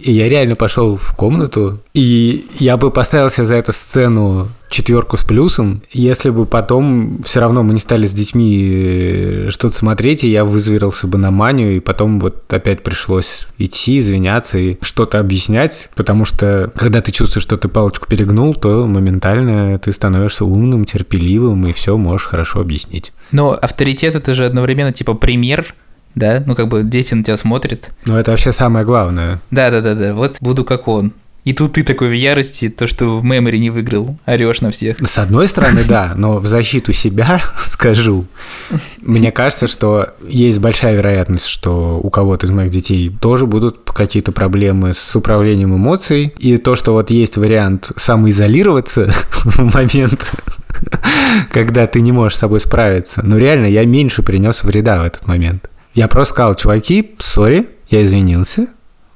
И 0.02 0.12
я 0.12 0.28
реально 0.28 0.56
пошел 0.56 0.96
в 0.96 1.14
комнату, 1.14 1.80
и 1.94 2.46
я 2.58 2.76
бы 2.76 2.90
поставил 2.90 3.30
себе 3.30 3.44
за 3.44 3.56
эту 3.56 3.72
сцену 3.72 4.48
четверку 4.70 5.16
с 5.16 5.24
плюсом, 5.24 5.82
если 5.90 6.30
бы 6.30 6.46
потом 6.46 7.20
все 7.24 7.40
равно 7.40 7.62
мы 7.62 7.74
не 7.74 7.80
стали 7.80 8.06
с 8.06 8.12
детьми 8.12 9.46
что-то 9.48 9.74
смотреть, 9.74 10.24
и 10.24 10.30
я 10.30 10.44
вызверился 10.44 11.06
бы 11.06 11.18
на 11.18 11.30
манию, 11.30 11.76
и 11.76 11.80
потом 11.80 12.20
вот 12.20 12.50
опять 12.52 12.82
пришлось 12.82 13.48
идти, 13.58 13.98
извиняться 13.98 14.58
и 14.58 14.78
что-то 14.80 15.18
объяснять, 15.18 15.90
потому 15.96 16.24
что 16.24 16.72
когда 16.76 17.00
ты 17.00 17.10
чувствуешь, 17.12 17.42
что 17.42 17.56
ты 17.56 17.68
палочку 17.68 18.06
перегнул, 18.08 18.54
то 18.54 18.86
моментально 18.86 19.76
ты 19.76 19.92
становишься 19.92 20.44
умным, 20.44 20.84
терпеливым, 20.84 21.66
и 21.66 21.72
все 21.72 21.96
можешь 21.96 22.28
хорошо 22.28 22.60
объяснить. 22.60 23.12
Но 23.32 23.58
авторитет 23.60 24.14
это 24.14 24.34
же 24.34 24.46
одновременно 24.46 24.92
типа 24.92 25.14
пример, 25.14 25.74
да, 26.14 26.42
ну 26.46 26.54
как 26.54 26.68
бы 26.68 26.82
дети 26.82 27.14
на 27.14 27.24
тебя 27.24 27.36
смотрят. 27.36 27.90
Ну 28.04 28.16
это 28.16 28.30
вообще 28.30 28.52
самое 28.52 28.84
главное. 28.84 29.40
Да, 29.50 29.70
да, 29.70 29.80
да, 29.80 29.94
да. 29.94 30.14
Вот 30.14 30.36
буду 30.40 30.64
как 30.64 30.88
он. 30.88 31.12
И 31.44 31.54
тут 31.54 31.72
ты 31.72 31.84
такой 31.84 32.10
в 32.10 32.12
ярости, 32.12 32.68
то, 32.68 32.86
что 32.86 33.18
в 33.18 33.24
мемори 33.24 33.58
не 33.58 33.70
выиграл, 33.70 34.16
орешь 34.26 34.60
на 34.60 34.70
всех. 34.70 34.98
С 35.06 35.16
одной 35.16 35.48
стороны, 35.48 35.84
да, 35.84 36.12
но 36.14 36.36
в 36.36 36.46
защиту 36.46 36.92
себя 36.92 37.40
скажу. 37.56 38.26
Мне 39.00 39.32
кажется, 39.32 39.66
что 39.66 40.10
есть 40.28 40.58
большая 40.58 40.96
вероятность, 40.96 41.46
что 41.46 41.98
у 41.98 42.10
кого-то 42.10 42.46
из 42.46 42.50
моих 42.50 42.70
детей 42.70 43.10
тоже 43.20 43.46
будут 43.46 43.78
какие-то 43.90 44.32
проблемы 44.32 44.92
с 44.92 45.16
управлением 45.16 45.74
эмоций. 45.74 46.34
И 46.38 46.58
то, 46.58 46.76
что 46.76 46.92
вот 46.92 47.10
есть 47.10 47.38
вариант 47.38 47.90
самоизолироваться 47.96 49.06
в 49.30 49.74
момент, 49.74 50.32
когда 51.52 51.86
ты 51.86 52.02
не 52.02 52.12
можешь 52.12 52.36
с 52.36 52.40
собой 52.40 52.60
справиться. 52.60 53.22
Но 53.24 53.38
реально 53.38 53.66
я 53.66 53.84
меньше 53.86 54.22
принес 54.22 54.62
вреда 54.62 55.00
в 55.00 55.06
этот 55.06 55.26
момент. 55.26 55.69
Я 55.94 56.08
просто 56.08 56.34
сказал, 56.34 56.54
чуваки, 56.54 57.16
сори, 57.18 57.68
я 57.88 58.02
извинился, 58.04 58.68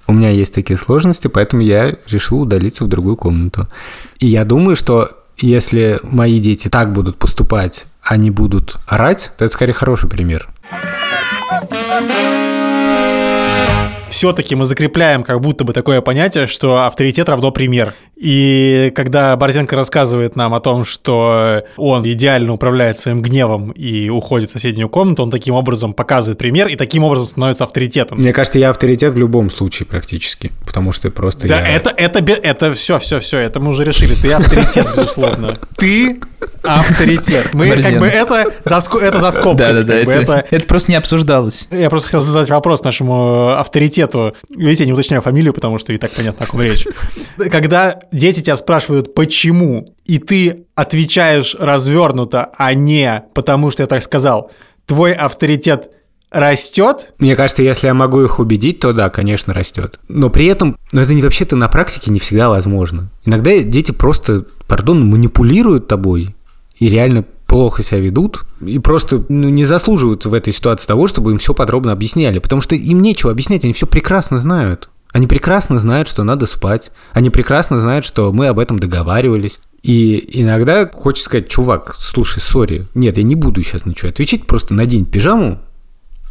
у 0.07 0.13
меня 0.13 0.31
есть 0.31 0.53
такие 0.55 0.77
сложности, 0.77 1.29
поэтому 1.29 1.63
я 1.63 1.97
решил 2.07 2.41
удалиться 2.41 2.85
в 2.85 2.89
другую 2.89 3.17
комнату. 3.17 3.69
И 4.19 4.27
я 4.27 4.45
думаю, 4.45 4.77
что 4.77 5.25
если 5.39 6.01
мои 6.03 6.41
дети 6.41 6.69
так 6.69 6.93
будут 6.93 7.17
поступать, 7.17 7.87
они 8.03 8.31
будут 8.31 8.77
орать, 8.87 9.33
то 9.39 9.45
это 9.45 9.55
скорее 9.55 9.73
хороший 9.73 10.09
пример 10.09 10.49
все-таки 14.15 14.55
мы 14.55 14.65
закрепляем 14.65 15.25
как 15.25 15.41
будто 15.41 15.65
бы 15.65 15.73
такое 15.73 16.01
понятие, 16.01 16.47
что 16.47 16.87
авторитет 16.87 17.29
равно 17.29 17.51
пример. 17.51 17.95
И 18.15 18.93
когда 18.95 19.37
Борзенко 19.37 19.75
рассказывает 19.75 20.37
нам 20.37 20.55
о 20.55 20.61
том, 20.61 20.85
что 20.85 21.65
он 21.77 22.07
идеально 22.07 22.53
управляет 22.53 23.01
своим 23.01 23.23
гневом 23.23 23.73
и 23.73 24.09
уходит 24.09 24.51
в 24.51 24.53
соседнюю 24.53 24.89
комнату, 24.89 25.25
он 25.25 25.33
таким 25.33 25.57
образом 25.57 25.95
показывает 25.95 26.39
пример 26.39 26.69
и 26.69 26.77
таким 26.77 27.03
образом 27.03 27.27
становится 27.27 27.65
авторитетом. 27.65 28.19
Мне 28.19 28.33
кажется, 28.33 28.61
я 28.61 28.71
авторитет 28.71 29.15
в 29.15 29.19
любом 29.19 29.51
случае 29.51 29.87
практически, 29.87 30.53
потому 30.65 30.93
что 30.93 31.11
просто 31.11 31.49
да, 31.49 31.59
я... 31.61 31.77
это, 31.77 31.93
это, 31.97 32.21
это 32.21 32.75
все, 32.75 33.01
все, 33.01 33.19
все, 33.19 33.39
это 33.39 33.59
мы 33.59 33.71
уже 33.71 33.83
решили. 33.83 34.15
Ты 34.15 34.33
авторитет, 34.33 34.87
безусловно. 34.97 35.59
Ты 35.77 36.21
авторитет. 36.63 37.53
Мы 37.53 37.69
как 37.83 37.99
бы 37.99 38.07
это 38.07 38.47
за, 38.65 38.99
это 38.99 39.19
за 39.19 39.33
скобкой. 39.33 39.67
Да, 39.67 39.73
да, 39.73 39.83
да. 39.83 39.95
Это, 39.97 40.13
это... 40.13 40.47
это 40.51 40.67
просто 40.67 40.93
не 40.93 40.97
обсуждалось. 40.97 41.67
Я 41.73 41.91
просто 41.91 42.11
хотел 42.11 42.21
задать 42.21 42.49
вопрос 42.49 42.85
нашему 42.85 43.49
авторитету 43.49 44.04
авторитету, 44.05 44.37
видите, 44.57 44.85
я 44.85 44.87
не 44.87 44.93
уточняю 44.93 45.23
фамилию, 45.23 45.53
потому 45.53 45.79
что 45.79 45.93
и 45.93 45.97
так 45.97 46.13
понятно, 46.13 46.45
о 46.45 46.49
ком 46.49 46.63
речь. 46.63 46.87
Когда 47.51 48.01
дети 48.13 48.41
тебя 48.41 48.57
спрашивают, 48.57 49.15
почему, 49.15 49.95
и 50.05 50.19
ты 50.19 50.67
отвечаешь 50.75 51.57
развернуто, 51.59 52.51
а 52.57 52.75
не 52.75 53.25
потому 53.35 53.71
что 53.71 53.83
я 53.83 53.87
так 53.87 54.03
сказал, 54.03 54.51
твой 54.87 55.13
авторитет 55.13 55.91
растет? 56.31 57.13
Мне 57.19 57.37
кажется, 57.37 57.63
если 57.63 57.87
я 57.87 57.95
могу 57.95 58.23
их 58.23 58.39
убедить, 58.39 58.81
то 58.81 58.93
да, 58.93 59.09
конечно, 59.11 59.53
растет. 59.53 59.99
Но 60.09 60.31
при 60.31 60.47
этом, 60.47 60.77
ну 60.93 61.01
это 61.01 61.15
не 61.15 61.23
вообще-то 61.23 61.57
на 61.57 61.69
практике 61.69 62.11
не 62.11 62.21
всегда 62.21 62.49
возможно. 62.49 63.11
Иногда 63.25 63.57
дети 63.59 63.93
просто, 63.93 64.45
пардон, 64.67 65.09
манипулируют 65.09 65.89
тобой 65.89 66.35
и 66.77 66.89
реально 66.89 67.25
плохо 67.55 67.85
себя 67.85 68.01
ведут 68.01 68.45
и 68.67 68.81
просто 68.81 69.25
ну, 69.29 69.49
не 69.49 69.65
заслуживают 69.65 70.27
в 70.27 70.35
этой 70.35 70.53
ситуации 70.53 70.89
того, 70.89 71.07
чтобы 71.07 71.31
им 71.31 71.39
все 71.39 71.55
подробно 71.55 71.93
объясняли, 71.93 72.41
потому 72.41 72.61
что 72.61 72.75
им 72.75 73.01
нечего 73.01 73.31
объяснять, 73.31 73.63
они 73.63 73.73
все 73.73 73.87
прекрасно 73.87 74.39
знают. 74.39 74.89
Они 75.13 75.29
прекрасно 75.29 75.79
знают, 75.79 76.09
что 76.09 76.25
надо 76.25 76.47
спать. 76.47 76.91
Они 77.13 77.31
прекрасно 77.31 77.81
знают, 77.81 78.05
что 78.05 78.33
мы 78.33 78.49
об 78.49 78.59
этом 78.59 78.81
договаривались. 78.81 79.61
И 79.85 80.41
иногда 80.41 80.91
хочется 80.93 81.27
сказать, 81.27 81.49
чувак, 81.49 81.95
слушай, 81.97 82.41
сори, 82.41 82.89
нет, 82.93 83.19
я 83.19 83.23
не 83.23 83.37
буду 83.37 83.63
сейчас 83.63 83.87
ничего 83.87 84.09
отвечать, 84.09 84.49
просто 84.49 84.75
надень 84.75 85.05
пижаму 85.05 85.61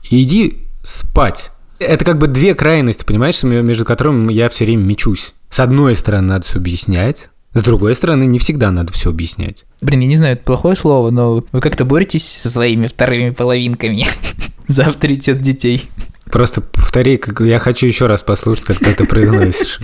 и 0.10 0.24
иди 0.24 0.58
спать. 0.84 1.52
Это 1.80 2.04
как 2.04 2.18
бы 2.18 2.28
две 2.28 2.54
крайности, 2.54 3.06
понимаешь, 3.06 3.42
между 3.44 3.86
которыми 3.86 4.34
я 4.34 4.50
все 4.50 4.66
время 4.66 4.84
мечусь. 4.84 5.34
С 5.50 5.62
одной 5.62 5.96
стороны, 5.96 6.28
надо 6.28 6.46
все 6.46 6.58
объяснять, 6.58 7.30
с 7.54 7.62
другой 7.62 7.96
стороны, 7.96 8.26
не 8.26 8.40
всегда 8.40 8.72
надо 8.72 8.92
все 8.92 9.10
объяснять. 9.12 9.66
Блин, 9.82 10.02
я 10.02 10.08
не 10.08 10.16
знаю, 10.16 10.34
это 10.34 10.44
плохое 10.44 10.76
слово, 10.76 11.12
но 11.12 11.44
вы 11.52 11.62
как-то 11.62 11.86
боретесь 11.86 12.28
со 12.28 12.50
своими 12.50 12.88
вторыми 12.88 13.30
половинками 13.30 14.06
за 14.68 14.88
авторитет 14.88 15.42
детей. 15.42 15.90
Просто 16.32 16.62
повтори, 16.62 17.18
как 17.18 17.42
я 17.42 17.60
хочу 17.60 17.86
еще 17.86 18.08
раз 18.08 18.24
послушать, 18.24 18.66
как 18.66 18.80
ты 18.80 18.90
это 18.90 19.06
произносишь. 19.06 19.80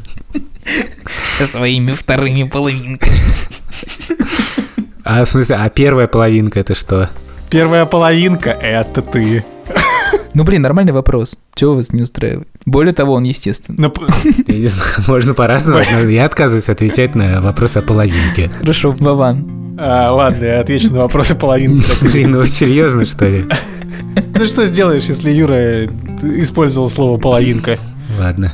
Со 1.37 1.45
своими 1.45 1.91
вторыми 1.91 2.43
половинками. 2.43 3.19
А 5.03 5.23
в 5.23 5.29
смысле, 5.29 5.57
а 5.57 5.69
первая 5.69 6.07
половинка 6.07 6.59
это 6.59 6.73
что? 6.75 7.09
Первая 7.49 7.85
половинка 7.85 8.51
это 8.51 9.01
ты. 9.01 9.43
Ну, 10.33 10.43
блин, 10.43 10.61
нормальный 10.61 10.93
вопрос. 10.93 11.35
Чего 11.55 11.75
вас 11.75 11.91
не 11.91 12.03
устраивает? 12.03 12.47
Более 12.65 12.93
того, 12.93 13.13
он 13.13 13.23
естественный. 13.23 13.79
Но... 13.79 13.93
Ну, 13.99 14.07
я 14.47 14.57
не 14.57 14.67
знаю, 14.67 14.89
можно 15.07 15.33
по-разному, 15.33 15.81
но 15.91 16.07
я 16.07 16.25
отказываюсь 16.25 16.69
отвечать 16.69 17.15
на 17.15 17.41
вопрос 17.41 17.75
о 17.77 17.81
половинке. 17.81 18.49
Хорошо, 18.59 18.93
Баван. 18.93 19.75
А, 19.79 20.13
ладно, 20.13 20.45
я 20.45 20.59
отвечу 20.59 20.93
на 20.93 20.99
вопрос 20.99 21.31
о 21.31 21.35
половинке. 21.35 21.91
Блин, 22.01 22.31
ну 22.31 22.45
серьезно, 22.45 23.05
что 23.05 23.27
ли? 23.27 23.45
Ну 24.35 24.45
что 24.45 24.65
сделаешь, 24.65 25.05
если 25.05 25.31
Юра 25.31 25.85
использовал 26.21 26.89
слово 26.89 27.17
половинка? 27.17 27.77
Ладно. 28.19 28.53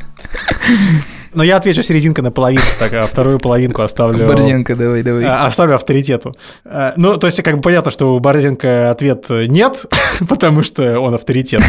Но 1.36 1.44
я 1.44 1.58
отвечу 1.58 1.84
серединка 1.84 2.22
на 2.22 2.32
половинку, 2.32 2.66
так, 2.80 2.94
а 2.94 3.06
вторую 3.06 3.40
половинку 3.40 3.82
оставлю... 3.82 4.26
Борзенко, 4.26 4.76
давай, 4.76 5.04
давай. 5.04 5.26
А, 5.26 5.46
оставлю 5.46 5.76
авторитету. 5.76 6.34
А, 6.64 6.94
ну, 6.96 7.18
то 7.18 7.28
есть, 7.28 7.44
как 7.44 7.58
бы 7.58 7.62
понятно, 7.62 7.92
что 7.92 8.16
у 8.16 8.20
Борзенко 8.20 8.90
ответ 8.90 9.26
нет, 9.30 9.86
потому 10.30 10.64
что 10.64 11.00
он 11.00 11.14
авторитет. 11.14 11.62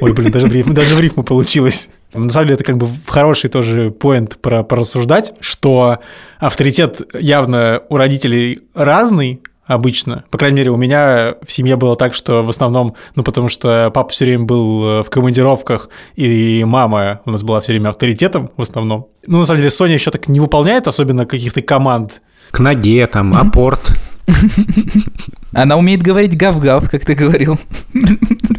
Ой, 0.00 0.12
блин, 0.14 0.32
даже 0.32 0.46
в 0.46 0.52
рифму, 0.52 0.74
даже 0.74 0.96
в 0.96 1.00
рифму 1.00 1.22
получилось. 1.22 1.90
На 2.14 2.30
самом 2.30 2.46
деле, 2.46 2.54
это 2.54 2.64
как 2.64 2.78
бы 2.78 2.88
хороший 3.06 3.50
тоже 3.50 3.90
поинт 3.90 4.38
про 4.38 4.62
порассуждать, 4.62 5.32
что 5.40 5.98
авторитет 6.38 7.02
явно 7.14 7.82
у 7.88 7.96
родителей 7.96 8.62
разный, 8.74 9.42
обычно. 9.64 10.24
По 10.30 10.38
крайней 10.38 10.58
мере, 10.58 10.70
у 10.70 10.76
меня 10.76 11.34
в 11.46 11.52
семье 11.52 11.76
было 11.76 11.96
так, 11.96 12.14
что 12.14 12.42
в 12.42 12.50
основном, 12.50 12.94
ну, 13.14 13.22
потому 13.22 13.48
что 13.48 13.90
папа 13.94 14.10
все 14.10 14.24
время 14.24 14.44
был 14.44 14.84
э, 14.84 15.02
в 15.02 15.10
командировках, 15.10 15.88
и 16.14 16.64
мама 16.64 17.20
у 17.24 17.30
нас 17.30 17.42
была 17.42 17.60
все 17.60 17.72
время 17.72 17.90
авторитетом 17.90 18.50
в 18.56 18.62
основном. 18.62 19.08
Ну, 19.26 19.38
на 19.38 19.46
самом 19.46 19.58
деле, 19.58 19.70
Соня 19.70 19.94
еще 19.94 20.10
так 20.10 20.28
не 20.28 20.40
выполняет 20.40 20.88
особенно 20.88 21.26
каких-то 21.26 21.62
команд. 21.62 22.22
К 22.50 22.60
ноге, 22.60 23.06
там, 23.06 23.34
апорт. 23.34 23.96
Она 25.52 25.76
умеет 25.76 26.02
говорить 26.02 26.36
гав-гав, 26.36 26.90
как 26.90 27.04
ты 27.04 27.14
говорил. 27.14 27.58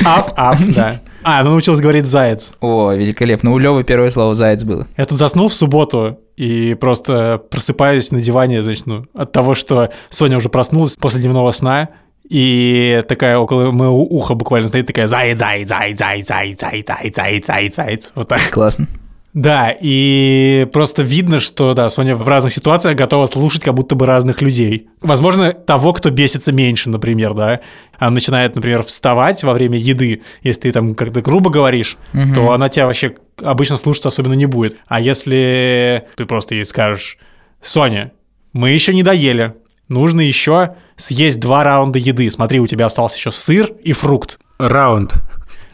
Аф-аф, 0.03 0.59
да. 0.73 1.01
А, 1.23 1.39
она 1.39 1.51
научилась 1.51 1.79
говорить 1.79 2.05
«заяц». 2.05 2.53
О, 2.59 2.91
великолепно. 2.91 3.51
У 3.51 3.57
Лёвы 3.57 3.83
первое 3.83 4.12
слово 4.12 4.33
«заяц» 4.33 4.63
было. 4.63 4.88
Я 4.97 5.05
тут 5.05 5.17
заснул 5.17 5.47
в 5.47 5.53
субботу 5.53 6.19
и 6.36 6.75
просто 6.75 7.41
просыпаюсь 7.49 8.12
на 8.12 8.21
диване, 8.21 8.63
значит, 8.63 8.86
ну, 8.86 9.05
от 9.13 9.31
того, 9.31 9.55
что 9.55 9.91
Соня 10.09 10.38
уже 10.38 10.49
проснулась 10.49 10.97
после 10.97 11.21
дневного 11.21 11.51
сна, 11.51 11.89
и 12.29 13.03
такая 13.07 13.38
около 13.38 13.71
моего 13.71 14.01
уха 14.03 14.33
буквально 14.33 14.69
стоит 14.69 14.88
такая 14.88 15.07
«заяц, 15.07 15.39
заяц, 15.39 15.69
заяц, 15.69 15.97
заяц, 15.97 16.27
заяц, 16.27 16.59
заяц, 16.59 16.88
заяц, 16.88 17.15
заяц, 17.15 17.45
заяц, 17.45 17.75
заяц». 17.75 18.12
Вот 18.15 18.27
так. 18.27 18.41
Классно. 18.51 18.88
Да, 19.34 19.76
и 19.80 20.67
просто 20.72 21.02
видно, 21.02 21.39
что, 21.39 21.74
да, 21.74 21.89
Соня 21.89 22.15
в 22.15 22.28
разных 22.28 22.54
ситуациях 22.54 22.96
готова 22.96 23.26
слушать 23.26 23.63
как 23.63 23.74
будто 23.74 23.96
бы 23.96 24.06
разных 24.06 24.41
людей. 24.41 24.88
Возможно, 25.02 25.54
того, 25.54 25.93
кто 25.93 26.12
бесится 26.12 26.52
меньше, 26.52 26.89
например, 26.89 27.34
да. 27.34 27.62
Она 27.98 28.12
начинает, 28.12 28.56
например, 28.56 28.84
вставать 28.84 29.43
во 29.43 29.54
время 29.54 29.80
еды. 29.80 30.22
Если 30.43 30.62
ты 30.62 30.72
там 30.72 30.93
как-то 30.93 31.22
грубо 31.22 31.50
говоришь, 31.50 31.98
угу. 32.13 32.34
то 32.34 32.52
она 32.52 32.69
тебя 32.69 32.86
вообще 32.86 33.15
обычно 33.41 33.78
слушаться 33.78 34.10
особенно 34.10 34.34
не 34.34 34.46
будет. 34.46 34.78
А 34.88 35.00
если 35.00 36.06
ты 36.15 36.26
просто 36.26 36.54
ей 36.56 36.65
скажешь, 36.65 37.17
Соня, 37.62 38.12
мы 38.52 38.69
еще 38.69 38.93
не 38.93 39.02
доели, 39.02 39.56
нужно 39.88 40.22
еще 40.22 40.76
съесть 40.96 41.39
два 41.39 41.63
раунда 41.63 41.98
еды. 41.98 42.30
Смотри, 42.30 42.60
у 42.60 42.67
тебя 42.67 42.86
остался 42.86 43.17
еще 43.17 43.32
сыр 43.32 43.72
и 43.84 43.93
фрукт. 43.93 44.39
Раунд. 44.60 45.15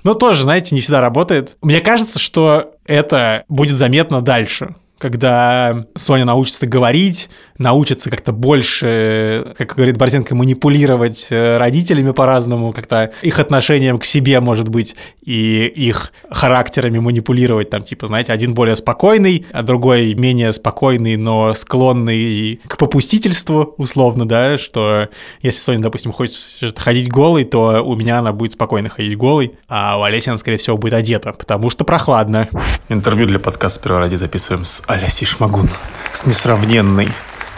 Ну, 0.03 0.15
тоже, 0.15 0.43
знаете, 0.43 0.75
не 0.75 0.81
всегда 0.81 1.01
работает. 1.01 1.57
Мне 1.61 1.81
кажется, 1.81 2.19
что 2.19 2.75
это 2.89 3.45
будет 3.47 3.77
заметно 3.77 4.21
дальше 4.21 4.75
когда 4.99 5.85
Соня 5.95 6.25
научится 6.25 6.67
говорить, 6.67 7.29
научится 7.57 8.09
как-то 8.09 8.31
больше, 8.31 9.53
как 9.57 9.75
говорит 9.75 9.97
Борзенко, 9.97 10.35
манипулировать 10.35 11.27
э, 11.29 11.57
родителями 11.57 12.11
по-разному, 12.11 12.73
как-то 12.73 13.11
их 13.21 13.39
отношением 13.39 13.97
к 13.97 14.05
себе, 14.05 14.39
может 14.39 14.69
быть, 14.69 14.95
и 15.23 15.65
их 15.65 16.11
характерами 16.29 16.99
манипулировать, 16.99 17.69
там, 17.69 17.83
типа, 17.83 18.07
знаете, 18.07 18.33
один 18.33 18.53
более 18.53 18.75
спокойный, 18.75 19.45
а 19.51 19.63
другой 19.63 20.13
менее 20.13 20.53
спокойный, 20.53 21.15
но 21.15 21.53
склонный 21.53 22.61
к 22.67 22.77
попустительству, 22.77 23.73
условно, 23.77 24.27
да, 24.27 24.57
что 24.57 25.07
если 25.41 25.59
Соня, 25.59 25.81
допустим, 25.81 26.11
хочет 26.11 26.77
ходить 26.77 27.09
голой, 27.09 27.45
то 27.45 27.81
у 27.83 27.95
меня 27.95 28.19
она 28.19 28.33
будет 28.33 28.53
спокойно 28.53 28.89
ходить 28.89 29.17
голой, 29.17 29.53
а 29.67 29.97
у 29.97 30.03
Олеси 30.03 30.29
она, 30.29 30.37
скорее 30.37 30.57
всего, 30.57 30.77
будет 30.77 30.93
одета, 30.93 31.31
потому 31.33 31.69
что 31.69 31.85
прохладно. 31.85 32.49
Интервью 32.89 33.27
для 33.27 33.39
подкаста 33.39 33.79
«Сперва 33.79 33.99
ради» 33.99 34.15
записываем 34.15 34.65
с 34.65 34.83
Олесей 34.89 35.27
Шмагун, 35.27 35.69
с 36.11 36.25
несравненной. 36.25 37.09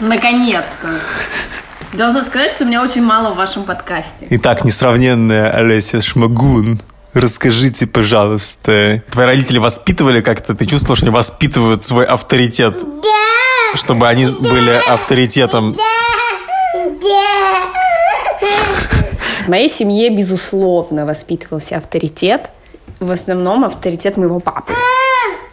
Наконец-то. 0.02 0.90
Должна 1.94 2.24
сказать, 2.24 2.52
что 2.52 2.66
меня 2.66 2.84
очень 2.84 3.02
мало 3.02 3.34
в 3.34 3.38
вашем 3.38 3.64
подкасте. 3.64 4.28
Итак, 4.32 4.66
несравненная 4.66 5.50
Олеся 5.50 6.02
Шмагун. 6.02 6.82
Расскажите, 7.14 7.88
пожалуйста, 7.88 9.02
твои 9.12 9.26
родители 9.26 9.60
воспитывали 9.60 10.20
как-то? 10.20 10.56
Ты 10.56 10.66
чувствовал, 10.66 10.98
что 10.98 11.06
они 11.06 11.16
воспитывают 11.16 11.86
свой 11.86 12.04
авторитет? 12.04 12.82
Да! 13.02 13.78
Чтобы 13.78 14.10
они 14.10 14.26
были 14.26 14.82
авторитетом? 14.90 15.78
В 19.46 19.48
моей 19.48 19.70
семье, 19.70 20.10
безусловно, 20.10 21.06
воспитывался 21.06 21.78
авторитет. 21.78 22.52
В 23.00 23.10
основном 23.10 23.64
авторитет 23.64 24.18
моего 24.18 24.42
папы. 24.42 24.74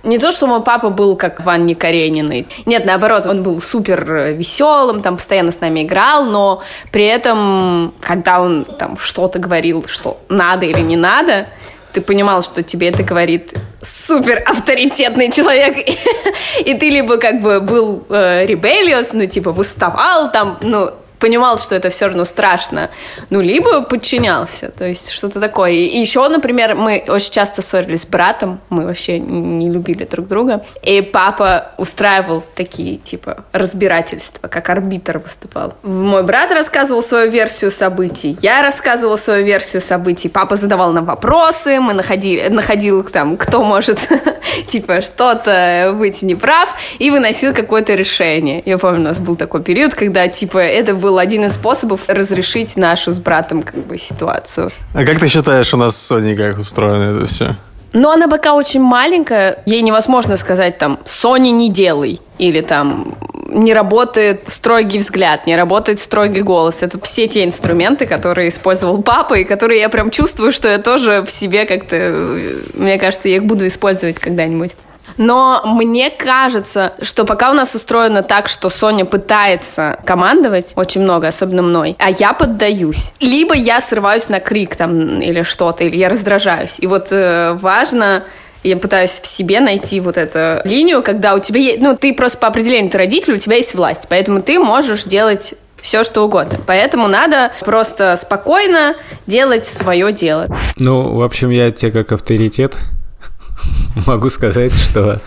Не 0.09 0.18
то, 0.18 0.33
что 0.33 0.47
мой 0.47 0.62
папа 0.62 0.88
был 0.88 1.16
как 1.16 1.44
в 1.44 1.49
Анне 1.51 1.75
Карениной. 1.75 2.47
Нет, 2.64 2.87
наоборот, 2.87 3.27
он 3.27 3.42
был 3.42 3.61
супер 3.61 4.33
веселым, 4.33 5.03
там 5.03 5.16
постоянно 5.16 5.53
с 5.53 5.61
нами 5.61 5.83
играл, 5.83 6.25
но 6.25 6.62
при 6.90 7.05
этом, 7.05 7.92
когда 8.01 8.40
он 8.40 8.64
там 8.64 8.97
что-то 8.99 9.38
говорил, 9.38 9.85
что 9.87 10.16
надо 10.31 10.64
или 10.64 10.81
не 10.81 10.97
надо, 10.97 11.49
ты 11.92 12.01
понимал, 12.01 12.42
что 12.42 12.62
тебе 12.62 12.88
это 12.88 13.03
говорит 13.03 13.53
супер 13.83 14.42
авторитетный 14.47 15.31
человек, 15.31 15.77
и 16.64 16.73
ты 16.73 16.88
либо 16.88 17.18
как 17.18 17.42
бы 17.42 17.61
был 17.61 18.03
э, 18.09 18.47
ну 19.12 19.27
типа 19.27 19.53
выставал 19.53 20.33
там, 20.33 20.57
ну 20.62 20.90
понимал, 21.18 21.59
что 21.59 21.74
это 21.74 21.90
все 21.90 22.07
равно 22.07 22.24
страшно, 22.24 22.90
ну, 23.31 23.40
либо 23.40 23.83
подчинялся, 23.83 24.70
то 24.70 24.85
есть 24.85 25.11
что-то 25.11 25.40
такое. 25.40 25.72
И 25.72 25.98
еще, 25.98 26.26
например, 26.28 26.74
мы 26.74 27.04
очень 27.09 27.33
часто 27.33 27.62
ссорились 27.62 28.02
с 28.02 28.07
братом, 28.07 28.61
мы 28.70 28.85
вообще 28.85 29.18
не 29.18 29.70
любили 29.70 30.04
друг 30.04 30.26
друга, 30.28 30.64
и 30.83 31.00
папа 31.02 31.72
устраивал 31.78 32.42
такие, 32.54 32.96
типа, 32.96 33.44
разбирательства, 33.52 34.48
как 34.48 34.68
арбитр 34.70 35.18
выступал. 35.18 35.74
Мой 35.83 36.22
брат 36.22 36.50
рассказывал 36.52 37.02
свою 37.02 37.31
версию 37.31 37.70
событий, 37.70 38.37
я 38.42 38.62
рассказывала 38.62 39.16
свою 39.16 39.44
версию 39.44 39.83
событий, 39.83 40.28
папа 40.28 40.57
задавал 40.57 40.92
нам 40.92 41.04
вопросы, 41.04 41.81
мы 41.81 41.94
находили, 41.94 42.48
находил 42.48 43.02
там, 43.02 43.37
кто 43.37 43.62
может, 43.62 43.98
типа, 44.68 45.02
что-то 45.02 45.94
быть 45.94 46.22
неправ, 46.22 46.74
и 46.98 47.11
выносил 47.11 47.52
какое-то 47.54 47.94
решение. 47.94 48.62
Я 48.64 48.78
помню, 48.78 49.00
у 49.00 49.04
нас 49.04 49.18
был 49.18 49.37
такой 49.37 49.62
период, 49.62 49.94
когда, 49.94 50.28
типа, 50.28 50.59
это 50.59 50.94
был 50.94 51.08
был 51.09 51.18
один 51.18 51.47
из 51.47 51.55
способов 51.55 52.03
разрешить 52.07 52.77
нашу 52.77 53.12
с 53.12 53.18
братом 53.18 53.62
как 53.62 53.87
бы 53.87 53.97
ситуацию. 53.97 54.71
А 54.92 55.05
как 55.07 55.18
ты 55.18 55.29
считаешь, 55.29 55.73
у 55.73 55.79
нас 55.79 55.97
с 55.97 56.07
Соней 56.07 56.37
как 56.37 56.59
устроено 56.59 57.16
это 57.16 57.27
все? 57.27 57.57
Но 57.94 58.11
она 58.11 58.29
пока 58.29 58.53
очень 58.53 58.83
маленькая, 58.83 59.62
ей 59.64 59.81
невозможно 59.81 60.37
сказать 60.37 60.77
там 60.77 60.99
«Сони, 61.07 61.49
не 61.49 61.73
делай» 61.73 62.21
или 62.37 62.61
там 62.61 63.16
не 63.51 63.73
работает 63.73 64.42
строгий 64.49 64.99
взгляд, 64.99 65.47
не 65.47 65.57
работает 65.57 65.99
строгий 65.99 66.42
голос. 66.42 66.83
Это 66.83 67.01
все 67.01 67.27
те 67.27 67.44
инструменты, 67.44 68.05
которые 68.05 68.51
использовал 68.51 69.03
папа, 69.03 69.38
и 69.38 69.44
которые 69.44 69.81
я 69.81 69.88
прям 69.88 70.11
чувствую, 70.11 70.53
что 70.53 70.68
я 70.68 70.79
тоже 70.79 71.23
в 71.23 71.31
себе 71.31 71.64
как-то, 71.64 71.97
мне 72.75 72.99
кажется, 72.99 73.31
я 73.31 73.37
их 73.37 73.47
буду 73.47 73.66
использовать 73.66 74.18
когда-нибудь. 74.18 74.75
Но 75.18 75.62
мне 75.64 76.11
кажется, 76.11 76.94
что 77.02 77.24
пока 77.24 77.50
у 77.50 77.54
нас 77.54 77.74
устроено 77.74 78.22
так, 78.22 78.48
что 78.48 78.70
Соня 78.70 79.04
пытается 79.04 79.98
командовать 80.07 80.72
очень 80.76 81.02
много, 81.02 81.28
особенно 81.28 81.62
мной, 81.62 81.96
а 81.98 82.11
я 82.11 82.33
поддаюсь. 82.33 83.12
Либо 83.20 83.54
я 83.54 83.81
срываюсь 83.81 84.28
на 84.28 84.40
крик 84.40 84.76
там 84.76 85.20
или 85.20 85.42
что-то, 85.42 85.85
или 85.85 85.96
я 85.96 86.09
раздражаюсь. 86.09 86.76
И 86.78 86.87
вот 86.87 87.09
э, 87.11 87.52
важно 87.61 88.24
я 88.62 88.76
пытаюсь 88.76 89.20
в 89.20 89.26
себе 89.26 89.61
найти 89.61 90.00
вот 90.00 90.16
эту 90.16 90.66
линию, 90.68 91.02
когда 91.02 91.35
у 91.35 91.38
тебя 91.38 91.61
есть... 91.61 91.81
Ну, 91.81 91.96
ты 91.96 92.12
просто 92.14 92.38
по 92.38 92.48
определению 92.48 92.90
ты 92.90 92.98
родитель, 92.98 93.35
у 93.35 93.38
тебя 93.38 93.57
есть 93.57 93.74
власть, 93.74 94.07
поэтому 94.09 94.42
ты 94.42 94.59
можешь 94.59 95.04
делать 95.04 95.54
все 95.81 96.02
что 96.02 96.24
угодно. 96.24 96.59
Поэтому 96.66 97.07
надо 97.07 97.52
просто 97.61 98.16
спокойно 98.16 98.96
делать 99.26 99.64
свое 99.64 100.12
дело. 100.12 100.46
Ну, 100.76 101.14
в 101.14 101.22
общем, 101.22 101.50
я 101.50 101.70
тебе 101.70 101.92
как 101.92 102.12
авторитет 102.12 102.76
могу 104.07 104.31
сказать, 104.31 104.75
что 104.75 105.21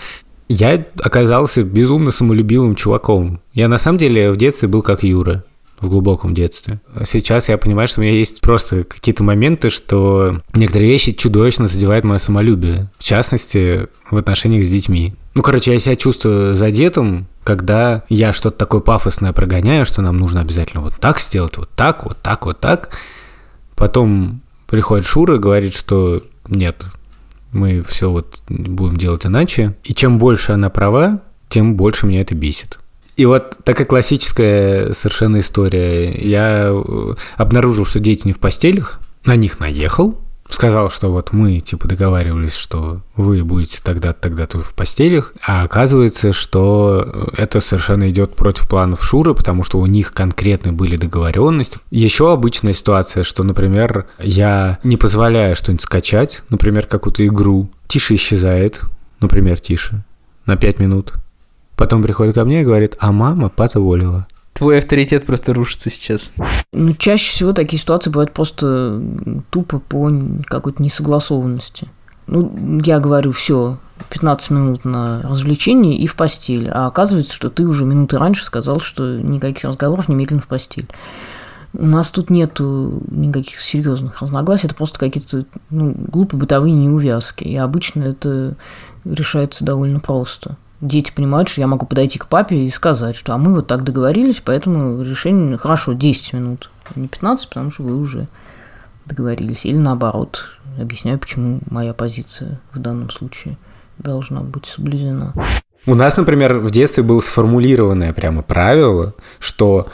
я 0.48 0.86
оказался 1.02 1.64
безумно 1.64 2.12
самолюбивым 2.12 2.76
чуваком. 2.76 3.40
Я 3.54 3.68
на 3.68 3.78
самом 3.78 3.98
деле 3.98 4.32
в 4.32 4.38
детстве 4.38 4.68
был 4.68 4.82
как 4.82 5.04
Юра 5.04 5.44
в 5.80 5.90
глубоком 5.90 6.34
детстве. 6.34 6.80
Сейчас 7.06 7.50
я 7.50 7.58
понимаю, 7.58 7.88
что 7.88 8.02
у 8.02 8.04
меня 8.04 8.14
есть 8.14 8.42
просто 8.42 8.84
какие-то 8.84 9.24
моменты, 9.24 9.70
что 9.70 10.40
некоторые 10.54 10.92
вещи 10.92 11.12
чудовищно 11.14 11.68
задевают 11.68 12.06
мое 12.06 12.20
самолюбие. 12.20 12.92
В 13.00 13.04
частности, 13.04 13.88
в 14.10 14.18
отношениях 14.18 14.66
с 14.66 14.70
детьми. 14.70 15.16
Ну, 15.34 15.42
короче, 15.42 15.74
я 15.74 15.80
себя 15.80 15.96
чувствую 15.96 16.54
задетым, 16.56 17.28
когда 17.44 18.04
я 18.10 18.32
что-то 18.34 18.58
такое 18.58 18.82
пафосное 18.82 19.34
прогоняю, 19.34 19.86
что 19.86 20.02
нам 20.02 20.18
нужно 20.18 20.42
обязательно 20.42 20.82
вот 20.84 20.96
так 21.00 21.20
сделать, 21.20 21.58
вот 21.58 21.70
так, 21.76 22.06
вот 22.06 22.18
так, 22.22 22.46
вот 22.46 22.60
так. 22.60 22.96
Потом 23.76 24.42
приходит 24.68 25.08
Шура 25.08 25.38
и 25.38 25.40
говорит, 25.40 25.74
что 25.74 26.22
нет, 26.48 26.86
мы 27.52 27.84
все 27.84 28.10
вот 28.10 28.42
будем 28.48 28.98
делать 28.98 29.26
иначе. 29.26 29.76
И 29.84 29.94
чем 29.94 30.18
больше 30.18 30.54
она 30.54 30.70
права, 30.70 31.22
тем 31.50 31.76
больше 31.76 32.06
меня 32.06 32.22
это 32.22 32.36
бесит. 32.36 32.80
И 33.18 33.26
вот 33.26 33.58
такая 33.64 33.86
классическая 33.86 34.94
совершенно 34.94 35.40
история. 35.40 36.12
Я 36.12 36.70
э, 36.72 37.16
обнаружил, 37.38 37.86
что 37.86 38.00
дети 38.00 38.26
не 38.26 38.34
в 38.34 38.40
постелях, 38.40 39.00
на 39.26 39.36
них 39.36 39.60
наехал, 39.60 40.20
сказал, 40.56 40.90
что 40.90 41.12
вот 41.12 41.34
мы, 41.34 41.60
типа, 41.60 41.88
договаривались, 41.88 42.56
что 42.56 43.02
вы 43.16 43.44
будете 43.44 43.80
тогда-то, 43.84 44.20
тогда-то 44.22 44.60
в 44.60 44.74
постелях, 44.74 45.34
а 45.46 45.64
оказывается, 45.64 46.34
что 46.34 47.32
это 47.38 47.60
совершенно 47.60 48.10
идет 48.10 48.36
против 48.36 48.68
планов 48.68 49.04
Шуры, 49.04 49.34
потому 49.34 49.64
что 49.64 49.80
у 49.80 49.86
них 49.86 50.14
конкретно 50.14 50.74
были 50.74 50.98
договоренности. 50.98 51.80
Еще 51.90 52.32
обычная 52.32 52.74
ситуация, 52.74 53.24
что, 53.24 53.44
например, 53.44 54.08
я 54.20 54.80
не 54.84 54.98
позволяю 54.98 55.56
что-нибудь 55.56 55.84
скачать, 55.84 56.44
например, 56.50 56.86
какую-то 56.86 57.26
игру, 57.26 57.70
Тише 57.88 58.16
исчезает, 58.16 58.82
например, 59.20 59.60
Тише, 59.60 60.04
на 60.46 60.56
5 60.56 60.80
минут. 60.80 61.14
Потом 61.76 62.04
приходит 62.04 62.36
ко 62.36 62.46
мне 62.46 62.62
и 62.62 62.66
говорит, 62.66 62.96
а 63.00 63.12
мама 63.12 63.50
позволила. 63.50 64.28
Твой 64.62 64.78
авторитет 64.78 65.26
просто 65.26 65.56
рушится 65.56 65.90
сейчас. 65.90 66.34
Ну, 66.72 66.94
чаще 66.94 67.32
всего 67.32 67.52
такие 67.52 67.82
ситуации 67.82 68.12
бывают 68.12 68.32
просто 68.32 69.02
тупо 69.50 69.80
по 69.80 70.12
какой-то 70.46 70.84
несогласованности. 70.84 71.88
Ну, 72.28 72.80
я 72.86 73.00
говорю, 73.00 73.32
все, 73.32 73.80
15 74.12 74.52
минут 74.52 74.86
на 74.86 75.24
развлечение 75.24 75.98
и 75.98 76.06
в 76.06 76.16
постель. 76.16 76.70
А 76.70 76.86
оказывается, 76.86 77.34
что 77.34 77.50
ты 77.50 77.64
уже 77.66 77.86
минуты 77.86 78.20
раньше 78.20 78.46
сказал, 78.46 78.80
что 78.80 79.20
никаких 79.20 79.64
разговоров 79.64 80.10
немедленно 80.10 80.42
в 80.42 80.48
постель. 80.48 80.88
У 81.74 81.88
нас 81.88 82.12
тут 82.12 82.30
нету 82.30 83.02
никаких 83.10 83.62
серьезных 83.62 84.22
разногласий, 84.22 84.68
это 84.68 84.76
просто 84.76 85.00
какие-то 85.00 85.48
ну, 85.72 85.92
глупые 85.98 86.40
бытовые 86.40 86.76
неувязки. 86.76 87.46
И 87.46 87.58
обычно 87.58 88.04
это 88.04 88.56
решается 89.06 89.66
довольно 89.66 90.00
просто 90.00 90.56
дети 90.82 91.12
понимают, 91.16 91.48
что 91.48 91.62
я 91.62 91.68
могу 91.68 91.86
подойти 91.86 92.20
к 92.20 92.28
папе 92.28 92.66
и 92.66 92.70
сказать, 92.70 93.16
что 93.16 93.34
а 93.34 93.38
мы 93.38 93.54
вот 93.54 93.68
так 93.68 93.84
договорились, 93.84 94.42
поэтому 94.44 95.02
решение 95.02 95.58
хорошо 95.58 95.94
10 95.94 96.34
минут, 96.34 96.70
а 96.94 97.00
не 97.00 97.08
15, 97.08 97.48
потому 97.48 97.72
что 97.72 97.84
вы 97.84 97.96
уже 97.96 98.28
договорились. 99.06 99.66
Или 99.66 99.78
наоборот, 99.78 100.46
объясняю, 100.80 101.20
почему 101.20 101.60
моя 101.70 101.94
позиция 101.94 102.60
в 102.74 102.80
данном 102.80 103.10
случае 103.10 103.58
должна 103.98 104.42
быть 104.42 104.66
соблюдена. 104.66 105.34
У 105.86 105.96
нас, 105.96 106.18
например, 106.18 106.60
в 106.60 106.70
детстве 106.70 107.04
было 107.04 107.22
сформулированное 107.22 108.14
прямо 108.14 108.44
правило, 108.44 109.16
что 109.40 109.88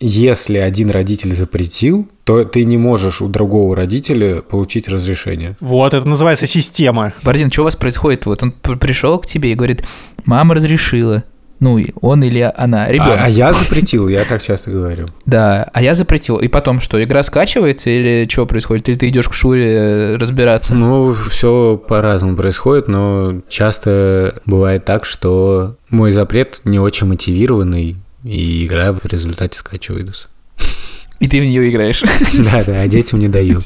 если 0.00 0.58
один 0.58 0.90
родитель 0.90 1.34
запретил, 1.34 2.08
то 2.24 2.44
ты 2.44 2.64
не 2.64 2.76
можешь 2.76 3.20
у 3.20 3.28
другого 3.28 3.74
родителя 3.74 4.42
получить 4.42 4.88
разрешение. 4.88 5.56
Вот, 5.60 5.94
это 5.94 6.06
называется 6.06 6.46
система. 6.46 7.14
Бордин, 7.22 7.50
что 7.50 7.62
у 7.62 7.64
вас 7.64 7.76
происходит? 7.76 8.26
Вот 8.26 8.42
он 8.42 8.52
пришел 8.52 9.18
к 9.18 9.26
тебе 9.26 9.52
и 9.52 9.54
говорит, 9.54 9.84
мама 10.24 10.54
разрешила. 10.54 11.24
Ну, 11.60 11.80
он 12.00 12.22
или 12.22 12.52
она, 12.56 12.88
ребенок. 12.88 13.18
А, 13.18 13.24
а 13.24 13.28
я 13.28 13.52
запретил, 13.52 14.06
я 14.06 14.24
так 14.24 14.40
часто 14.40 14.70
говорю. 14.70 15.06
Да, 15.26 15.68
а 15.72 15.82
я 15.82 15.94
запретил. 15.94 16.36
И 16.36 16.46
потом 16.46 16.78
что, 16.78 17.02
игра 17.02 17.22
скачивается 17.24 17.90
или 17.90 18.28
что 18.30 18.46
происходит? 18.46 18.88
Или 18.88 18.96
ты 18.96 19.08
идешь 19.08 19.28
к 19.28 19.32
Шуре 19.32 19.66
э, 19.66 20.16
разбираться? 20.16 20.74
Ну, 20.74 21.12
все 21.14 21.76
по-разному 21.76 22.36
происходит, 22.36 22.86
но 22.86 23.40
часто 23.48 24.40
бывает 24.46 24.84
так, 24.84 25.04
что 25.04 25.76
мой 25.90 26.12
запрет 26.12 26.60
не 26.64 26.78
очень 26.78 27.08
мотивированный, 27.08 27.96
и 28.28 28.66
игра 28.66 28.92
в 28.92 29.04
результате 29.06 29.58
скачивается. 29.58 30.28
И 31.18 31.26
ты 31.26 31.40
в 31.40 31.44
нее 31.44 31.68
играешь. 31.68 32.02
Да, 32.34 32.62
да, 32.64 32.82
а 32.82 32.86
детям 32.86 33.18
не 33.18 33.28
даю. 33.28 33.58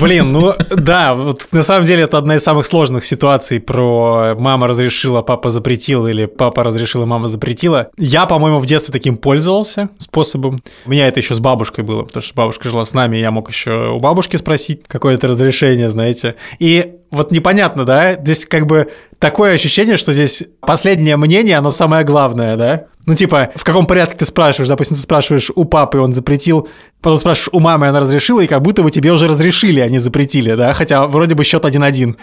Блин, 0.00 0.32
ну 0.32 0.52
да, 0.70 1.14
вот 1.14 1.48
на 1.52 1.62
самом 1.62 1.86
деле 1.86 2.02
это 2.02 2.18
одна 2.18 2.36
из 2.36 2.42
самых 2.42 2.66
сложных 2.66 3.04
ситуаций 3.06 3.58
про 3.58 4.34
мама 4.38 4.68
разрешила, 4.68 5.22
папа 5.22 5.48
запретил, 5.48 6.06
или 6.06 6.26
папа 6.26 6.62
разрешила, 6.62 7.06
мама 7.06 7.28
запретила. 7.28 7.90
Я, 7.96 8.26
по-моему, 8.26 8.58
в 8.58 8.66
детстве 8.66 8.92
таким 8.92 9.16
пользовался 9.16 9.88
способом. 9.96 10.62
У 10.84 10.90
меня 10.90 11.06
это 11.06 11.20
еще 11.20 11.34
с 11.34 11.38
бабушкой 11.38 11.84
было, 11.84 12.02
потому 12.02 12.22
что 12.22 12.34
бабушка 12.34 12.68
жила 12.68 12.84
с 12.84 12.92
нами, 12.92 13.16
и 13.16 13.20
я 13.20 13.30
мог 13.30 13.48
еще 13.48 13.90
у 13.90 14.00
бабушки 14.00 14.36
спросить 14.36 14.82
какое-то 14.86 15.28
разрешение, 15.28 15.88
знаете. 15.88 16.34
И 16.58 16.96
вот 17.10 17.32
непонятно, 17.32 17.86
да, 17.86 18.14
здесь 18.14 18.44
как 18.44 18.66
бы 18.66 18.90
такое 19.18 19.54
ощущение, 19.54 19.96
что 19.96 20.12
здесь 20.12 20.44
последнее 20.60 21.16
мнение, 21.16 21.56
оно 21.56 21.70
самое 21.70 22.04
главное, 22.04 22.56
да? 22.56 22.86
Ну, 23.06 23.14
типа, 23.14 23.50
в 23.56 23.64
каком 23.64 23.86
порядке 23.86 24.16
ты 24.18 24.24
спрашиваешь? 24.24 24.68
Допустим, 24.68 24.94
ты 24.96 25.02
спрашиваешь 25.02 25.50
у 25.54 25.64
папы, 25.64 25.98
он 25.98 26.12
запретил, 26.12 26.68
потом 27.00 27.18
спрашиваешь 27.18 27.48
у 27.52 27.58
мамы, 27.60 27.88
она 27.88 28.00
разрешила, 28.00 28.40
и 28.40 28.46
как 28.46 28.62
будто 28.62 28.82
бы 28.82 28.90
тебе 28.90 29.10
уже 29.12 29.26
разрешили, 29.26 29.80
а 29.80 29.88
не 29.88 29.98
запретили, 29.98 30.54
да? 30.54 30.74
Хотя 30.74 31.06
вроде 31.06 31.34
бы 31.34 31.42
счет 31.44 31.64
1-1. 31.64 32.16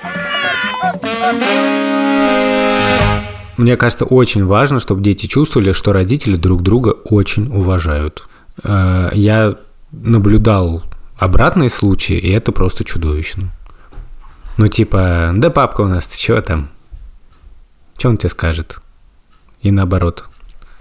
Мне 3.58 3.76
кажется, 3.76 4.06
очень 4.06 4.46
важно, 4.46 4.80
чтобы 4.80 5.02
дети 5.02 5.26
чувствовали, 5.26 5.72
что 5.72 5.92
родители 5.92 6.36
друг 6.36 6.62
друга 6.62 6.90
очень 7.06 7.48
уважают. 7.48 8.28
Э, 8.64 9.10
Я 9.14 9.56
наблюдал 9.92 10.84
обратные 11.18 11.72
случаи, 11.72 12.18
и 12.20 12.30
это 12.30 12.52
просто 12.52 12.84
чудовищно. 12.84 13.50
Ну, 14.58 14.68
типа, 14.68 15.32
да 15.36 15.50
папка 15.50 15.82
у 15.82 15.88
нас, 15.88 16.08
ты 16.08 16.18
чего 16.18 16.40
там? 16.42 16.70
Что 17.98 18.10
он 18.10 18.18
тебе 18.18 18.30
скажет? 18.30 18.78
И 19.62 19.72
наоборот. 19.72 20.30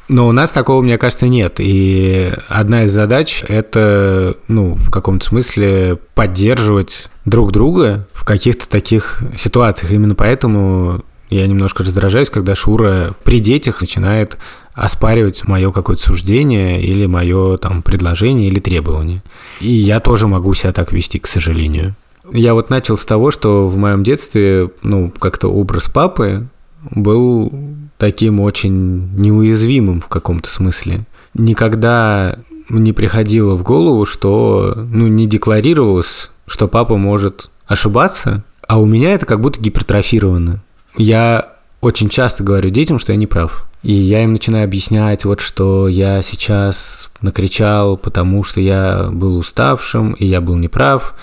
Но 0.09 0.29
у 0.29 0.33
нас 0.33 0.53
такого, 0.53 0.83
мне 0.83 0.99
кажется, 0.99 1.27
нет. 1.27 1.57
И 1.59 2.33
одна 2.49 2.85
из 2.85 2.93
задач– 2.93 3.45
это, 3.49 4.37
ну, 4.47 4.75
в 4.75 4.91
каком-то 4.91 5.27
смысле 5.27 5.99
поддерживать 6.15 7.11
друг 7.25 7.51
друга 7.53 8.07
в 8.13 8.25
каких-то 8.25 8.69
таких 8.69 9.23
ситуациях. 9.37 9.91
Именно 9.91 10.15
поэтому 10.15 11.03
я 11.29 11.47
немножко 11.47 11.83
раздражаюсь, 11.83 12.31
когда 12.31 12.55
Шура 12.55 13.17
при 13.25 13.41
детях 13.41 13.81
начинает 13.81 14.39
оспаривать 14.75 15.49
мое 15.49 15.73
какое-то 15.73 16.03
суждение 16.03 16.83
или 16.83 17.07
мое 17.07 17.57
там 17.57 17.83
предложение 17.83 18.49
или 18.49 18.61
требование. 18.61 19.23
И 19.61 19.71
я 19.71 20.01
тоже 20.01 20.29
могу 20.29 20.55
себя 20.55 20.73
так 20.73 20.93
вести, 20.93 21.19
к 21.19 21.27
сожалению. 21.27 21.97
Я 22.33 22.55
вот 22.55 22.71
начал 22.71 22.99
с 22.99 23.05
того, 23.05 23.31
что 23.31 23.67
в 23.67 23.77
моем 23.77 24.05
детстве, 24.05 24.71
ну, 24.83 25.11
как-то 25.11 25.49
образ 25.49 25.89
папы 25.89 26.47
был 26.91 27.53
таким 27.99 28.41
очень 28.41 29.11
неуязвимым 29.17 30.01
в 30.01 30.09
каком-то 30.09 30.51
смысле. 30.51 31.07
Никогда 31.35 32.39
не 32.69 32.93
приходило 32.93 33.55
в 33.55 33.63
голову, 33.63 34.07
что, 34.07 34.75
ну, 34.77 35.07
не 35.07 35.27
декларировалось, 35.27 36.31
что 36.47 36.69
папа 36.69 36.97
может 36.97 37.51
ошибаться, 37.67 38.45
а 38.67 38.81
у 38.81 38.87
меня 38.87 39.13
это 39.13 39.27
как 39.27 39.41
будто 39.41 39.61
гипертрофировано. 39.61 40.63
Я 40.97 41.57
очень 41.81 42.09
часто 42.09 42.43
говорю 42.43 42.71
детям, 42.71 42.99
что 42.99 43.13
я 43.13 43.19
не 43.19 43.27
прав. 43.27 43.69
И 43.83 43.93
я 43.93 44.25
им 44.25 44.33
начинаю 44.33 44.65
объяснять, 44.65 45.25
вот 45.25 45.41
что 45.41 45.87
я 45.87 46.23
сейчас 46.23 47.11
накричал, 47.21 47.97
потому 47.97 48.43
что 48.43 48.61
я 48.61 49.09
был 49.13 49.37
уставшим, 49.37 50.13
и 50.13 50.27
я 50.27 50.41
был 50.41 50.57
неправ. 50.57 51.15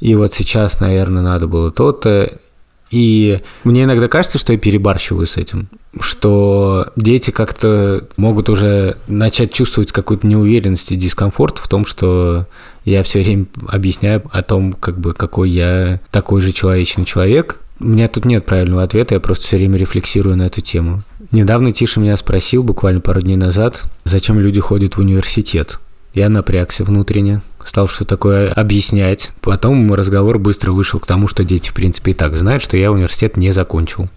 И 0.00 0.14
вот 0.14 0.34
сейчас, 0.34 0.80
наверное, 0.80 1.22
надо 1.22 1.46
было 1.46 1.70
то-то. 1.70 2.38
И 2.90 3.40
мне 3.64 3.84
иногда 3.84 4.08
кажется, 4.08 4.38
что 4.38 4.52
я 4.52 4.58
перебарщиваю 4.58 5.26
с 5.26 5.36
этим, 5.36 5.68
что 6.00 6.88
дети 6.96 7.30
как-то 7.30 8.06
могут 8.16 8.48
уже 8.48 8.96
начать 9.08 9.52
чувствовать 9.52 9.92
какую-то 9.92 10.26
неуверенность 10.26 10.92
и 10.92 10.96
дискомфорт 10.96 11.58
в 11.58 11.68
том, 11.68 11.84
что 11.84 12.46
я 12.84 13.02
все 13.02 13.22
время 13.22 13.46
объясняю 13.66 14.22
о 14.32 14.42
том, 14.42 14.72
как 14.72 14.98
бы 14.98 15.12
какой 15.12 15.50
я 15.50 16.00
такой 16.10 16.40
же 16.40 16.52
человечный 16.52 17.04
человек. 17.04 17.56
У 17.80 17.84
меня 17.84 18.08
тут 18.08 18.24
нет 18.24 18.44
правильного 18.44 18.82
ответа, 18.82 19.14
я 19.14 19.20
просто 19.20 19.44
все 19.44 19.56
время 19.56 19.78
рефлексирую 19.78 20.36
на 20.36 20.46
эту 20.46 20.60
тему. 20.60 21.02
Недавно 21.30 21.72
Тиша 21.72 22.00
меня 22.00 22.16
спросил, 22.16 22.62
буквально 22.62 23.00
пару 23.00 23.20
дней 23.20 23.36
назад, 23.36 23.84
зачем 24.04 24.40
люди 24.40 24.60
ходят 24.60 24.96
в 24.96 25.00
университет. 25.00 25.78
Я 26.14 26.28
напрягся 26.28 26.84
внутренне, 26.84 27.42
стал 27.68 27.88
что 27.88 28.04
такое 28.04 28.52
объяснять. 28.52 29.30
Потом 29.42 29.92
разговор 29.92 30.38
быстро 30.38 30.72
вышел 30.72 30.98
к 30.98 31.06
тому, 31.06 31.28
что 31.28 31.44
дети, 31.44 31.68
в 31.70 31.74
принципе, 31.74 32.12
и 32.12 32.14
так 32.14 32.36
знают, 32.36 32.62
что 32.62 32.76
я 32.76 32.90
университет 32.90 33.36
не 33.36 33.52
закончил. 33.52 34.08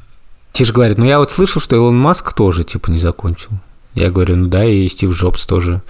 Тиш 0.54 0.72
говорит, 0.72 0.98
ну 0.98 1.06
я 1.06 1.20
вот 1.20 1.32
слышал, 1.32 1.62
что 1.62 1.76
Илон 1.76 1.98
Маск 1.98 2.34
тоже, 2.34 2.64
типа, 2.64 2.90
не 2.90 3.00
закончил. 3.00 3.52
Я 3.94 4.10
говорю, 4.10 4.36
ну 4.38 4.48
да, 4.48 4.66
и 4.66 4.88
Стив 4.88 5.12
Джобс 5.14 5.46
тоже. 5.46 5.82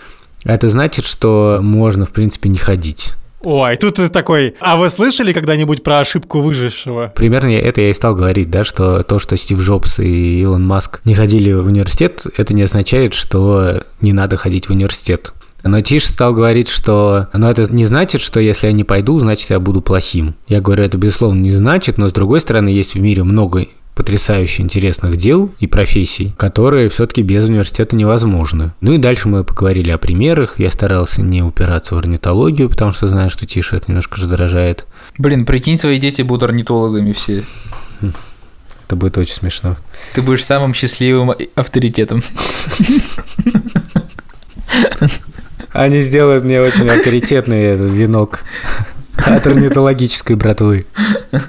Это 0.43 0.69
значит, 0.69 1.05
что 1.05 1.59
можно, 1.61 2.05
в 2.05 2.11
принципе, 2.11 2.49
не 2.49 2.57
ходить. 2.57 3.13
Ой, 3.43 3.75
тут 3.77 3.95
ты 3.95 4.09
такой, 4.09 4.55
а 4.59 4.77
вы 4.77 4.89
слышали 4.89 5.33
когда-нибудь 5.33 5.83
про 5.83 5.99
ошибку 5.99 6.41
выжившего? 6.41 7.11
Примерно 7.15 7.49
это 7.49 7.81
я 7.81 7.89
и 7.89 7.93
стал 7.93 8.15
говорить, 8.15 8.51
да, 8.51 8.63
что 8.63 9.03
то, 9.03 9.17
что 9.17 9.35
Стив 9.35 9.59
Джобс 9.59 9.99
и 9.99 10.41
Илон 10.41 10.65
Маск 10.65 11.01
не 11.05 11.15
ходили 11.15 11.51
в 11.51 11.65
университет, 11.65 12.25
это 12.37 12.53
не 12.53 12.61
означает, 12.63 13.15
что 13.15 13.83
не 13.99 14.13
надо 14.13 14.37
ходить 14.37 14.67
в 14.67 14.71
университет. 14.71 15.33
Но 15.63 15.81
Тиш 15.81 16.05
стал 16.05 16.33
говорить, 16.33 16.69
что 16.69 17.27
но 17.33 17.49
это 17.49 17.71
не 17.71 17.85
значит, 17.85 18.21
что 18.21 18.39
если 18.39 18.67
я 18.67 18.73
не 18.73 18.83
пойду, 18.83 19.19
значит 19.19 19.49
я 19.49 19.59
буду 19.59 19.81
плохим. 19.81 20.35
Я 20.47 20.61
говорю, 20.61 20.83
это 20.83 20.97
безусловно 20.97 21.39
не 21.39 21.51
значит, 21.51 21.97
но 21.97 22.07
с 22.07 22.13
другой 22.13 22.41
стороны 22.41 22.69
есть 22.69 22.95
в 22.95 22.99
мире 22.99 23.23
много 23.23 23.67
потрясающе 23.95 24.63
интересных 24.63 25.17
дел 25.17 25.51
и 25.59 25.67
профессий, 25.67 26.33
которые 26.37 26.89
все-таки 26.89 27.21
без 27.21 27.47
университета 27.47 27.95
невозможны. 27.95 28.73
Ну 28.81 28.93
и 28.93 28.97
дальше 28.97 29.27
мы 29.27 29.43
поговорили 29.43 29.91
о 29.91 29.97
примерах. 29.97 30.59
Я 30.59 30.71
старался 30.71 31.21
не 31.21 31.43
упираться 31.43 31.95
в 31.95 31.97
орнитологию, 31.97 32.69
потому 32.69 32.93
что 32.93 33.07
знаю, 33.07 33.29
что 33.29 33.45
Тиша 33.45 33.75
это 33.75 33.85
немножко 33.89 34.19
раздражает. 34.19 34.85
Блин, 35.17 35.45
прикинь, 35.45 35.77
свои 35.77 35.99
дети 35.99 36.21
будут 36.21 36.43
орнитологами 36.43 37.11
все. 37.11 37.43
Это 38.87 38.95
будет 38.95 39.17
очень 39.17 39.35
смешно. 39.35 39.77
Ты 40.15 40.21
будешь 40.21 40.43
самым 40.43 40.73
счастливым 40.73 41.33
авторитетом. 41.55 42.23
Они 45.73 45.99
сделают 46.01 46.43
мне 46.43 46.61
очень 46.61 46.89
авторитетный 46.89 47.63
этот 47.63 47.91
венок 47.91 48.43
от 49.17 49.45
орнитологической 49.47 50.35
братвы. 50.35 50.85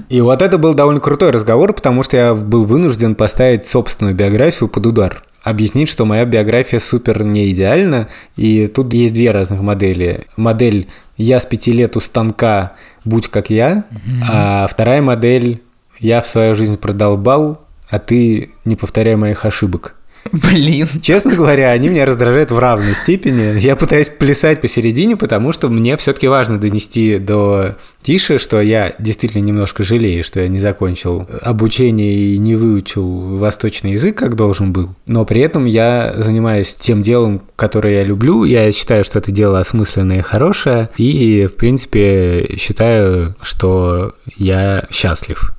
И 0.09 0.21
вот 0.21 0.43
это 0.43 0.59
был 0.59 0.75
довольно 0.75 1.01
крутой 1.01 1.31
разговор, 1.31 1.73
потому 1.73 2.03
что 2.03 2.17
я 2.17 2.35
был 2.35 2.65
вынужден 2.65 3.15
поставить 3.15 3.65
собственную 3.65 4.15
биографию 4.15 4.69
под 4.69 4.87
удар. 4.87 5.23
Объяснить, 5.43 5.89
что 5.89 6.05
моя 6.05 6.25
биография 6.25 6.79
супер 6.79 7.25
не 7.25 7.51
идеальна, 7.51 8.09
и 8.37 8.69
тут 8.69 8.95
есть 8.95 9.15
две 9.15 9.33
разных 9.33 9.61
модели. 9.61 10.27
Модель 10.37 10.89
«я 11.17 11.41
с 11.41 11.47
пяти 11.47 11.73
лет 11.73 11.97
у 11.97 12.01
станка, 12.01 12.75
будь 13.05 13.27
как 13.29 13.51
я», 13.51 13.85
а 14.31 14.69
вторая 14.69 15.03
модель 15.03 15.61
«я 15.99 16.21
в 16.21 16.27
свою 16.27 16.55
жизнь 16.55 16.79
продолбал, 16.79 17.61
а 17.89 17.99
ты 17.99 18.53
не 18.65 18.77
повторяй 18.77 19.17
моих 19.17 19.45
ошибок». 19.45 19.97
Блин. 20.31 20.89
Честно 21.01 21.35
говоря, 21.35 21.71
они 21.71 21.89
меня 21.89 22.07
раздражают 22.07 22.51
в 22.51 22.59
равной 22.59 22.95
степени. 22.95 23.59
Я 23.59 23.77
пытаюсь 23.77 24.09
плясать 24.09 24.61
посередине, 24.61 25.17
потому 25.17 25.53
что 25.53 25.69
мне 25.69 25.97
все-таки 25.97 26.29
важно 26.29 26.59
донести 26.59 27.19
до 27.19 27.77
Тиши, 28.03 28.39
что 28.39 28.61
я 28.61 28.95
действительно 28.99 29.43
немножко 29.43 29.83
жалею, 29.83 30.25
что 30.25 30.41
я 30.41 30.49
не 30.49 30.59
закончил 30.59 31.27
обучение 31.41 32.15
и 32.15 32.39
не 32.39 32.57
выучил 32.57 33.39
восточный 33.39 33.93
язык, 33.93 34.19
как 34.19 34.35
должен 34.35 34.73
был. 34.73 34.91
Но 35.07 35.25
при 35.25 35.41
этом 35.41 35.65
я 35.65 36.15
занимаюсь 36.17 36.75
тем 36.75 37.03
делом, 37.03 37.43
которое 37.57 37.99
я 37.99 38.05
люблю. 38.05 38.45
Я 38.45 38.71
считаю, 38.73 39.05
что 39.05 39.19
это 39.19 39.31
дело 39.31 39.61
осмысленное 39.61 40.19
и 40.19 40.23
хорошее. 40.23 40.91
И, 40.97 41.47
в 41.47 41.57
принципе, 41.57 42.57
считаю, 42.59 43.37
что 43.41 44.15
я 44.37 44.87
счастлив. 44.91 45.53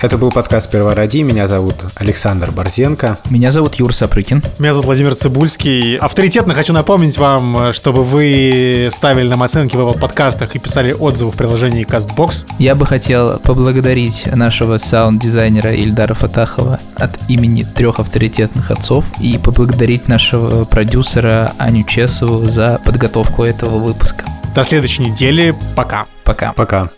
Это 0.00 0.16
был 0.16 0.30
подкаст 0.30 0.70
«Первороди». 0.70 1.22
Меня 1.22 1.48
зовут 1.48 1.74
Александр 1.96 2.52
Борзенко. 2.52 3.18
Меня 3.30 3.50
зовут 3.50 3.74
Юр 3.74 3.92
Сапрыкин. 3.92 4.44
Меня 4.60 4.72
зовут 4.72 4.86
Владимир 4.86 5.16
Цибульский. 5.16 5.96
Авторитетно 5.96 6.54
хочу 6.54 6.72
напомнить 6.72 7.18
вам, 7.18 7.72
чтобы 7.72 8.04
вы 8.04 8.90
ставили 8.92 9.26
нам 9.26 9.42
оценки 9.42 9.74
в 9.74 9.80
Apple 9.80 9.98
подкастах 9.98 10.54
и 10.54 10.60
писали 10.60 10.92
отзывы 10.92 11.32
в 11.32 11.36
приложении 11.36 11.84
CastBox. 11.84 12.46
Я 12.60 12.76
бы 12.76 12.86
хотел 12.86 13.40
поблагодарить 13.40 14.26
нашего 14.26 14.78
саунд-дизайнера 14.78 15.74
Ильдара 15.74 16.14
Фатахова 16.14 16.78
от 16.94 17.18
имени 17.28 17.64
трех 17.64 17.98
авторитетных 17.98 18.70
отцов 18.70 19.04
и 19.20 19.36
поблагодарить 19.36 20.06
нашего 20.06 20.62
продюсера 20.62 21.52
Аню 21.58 21.82
Чесову 21.82 22.46
за 22.46 22.80
подготовку 22.84 23.42
этого 23.42 23.78
выпуска. 23.78 24.24
До 24.54 24.62
следующей 24.62 25.06
недели. 25.06 25.52
Пока. 25.74 26.06
Пока. 26.22 26.52
Пока. 26.52 26.90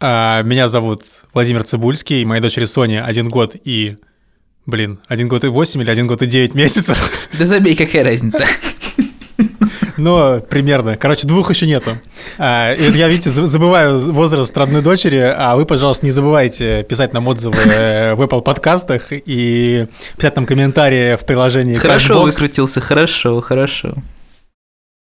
Меня 0.00 0.68
зовут 0.68 1.02
Владимир 1.34 1.62
Цибульский, 1.62 2.24
моей 2.24 2.40
дочери 2.40 2.64
Соня 2.64 3.04
один 3.04 3.28
год 3.28 3.54
и... 3.64 3.96
Блин, 4.64 4.98
один 5.08 5.28
год 5.28 5.44
и 5.44 5.48
восемь 5.48 5.82
или 5.82 5.90
один 5.90 6.06
год 6.06 6.22
и 6.22 6.26
девять 6.26 6.54
месяцев? 6.54 7.12
Да 7.38 7.44
забей, 7.44 7.76
какая 7.76 8.04
разница. 8.04 8.44
Ну, 9.98 10.40
примерно. 10.40 10.96
Короче, 10.96 11.26
двух 11.26 11.50
еще 11.50 11.66
нету. 11.66 11.98
А, 12.38 12.72
и 12.72 12.86
вот 12.86 12.94
я, 12.94 13.06
видите, 13.08 13.28
за- 13.28 13.44
забываю 13.46 13.98
возраст 13.98 14.56
родной 14.56 14.80
дочери, 14.80 15.18
а 15.18 15.56
вы, 15.56 15.66
пожалуйста, 15.66 16.06
не 16.06 16.10
забывайте 16.12 16.84
писать 16.84 17.12
нам 17.12 17.28
отзывы 17.28 17.58
э, 17.60 18.14
в 18.14 18.22
Apple 18.22 18.40
подкастах 18.40 19.08
и 19.10 19.86
писать 20.16 20.36
нам 20.36 20.46
комментарии 20.46 21.16
в 21.16 21.26
приложении 21.26 21.76
Хорошо 21.76 22.14
CastBox. 22.14 22.24
выкрутился, 22.32 22.80
хорошо, 22.80 23.42
хорошо. 23.42 23.92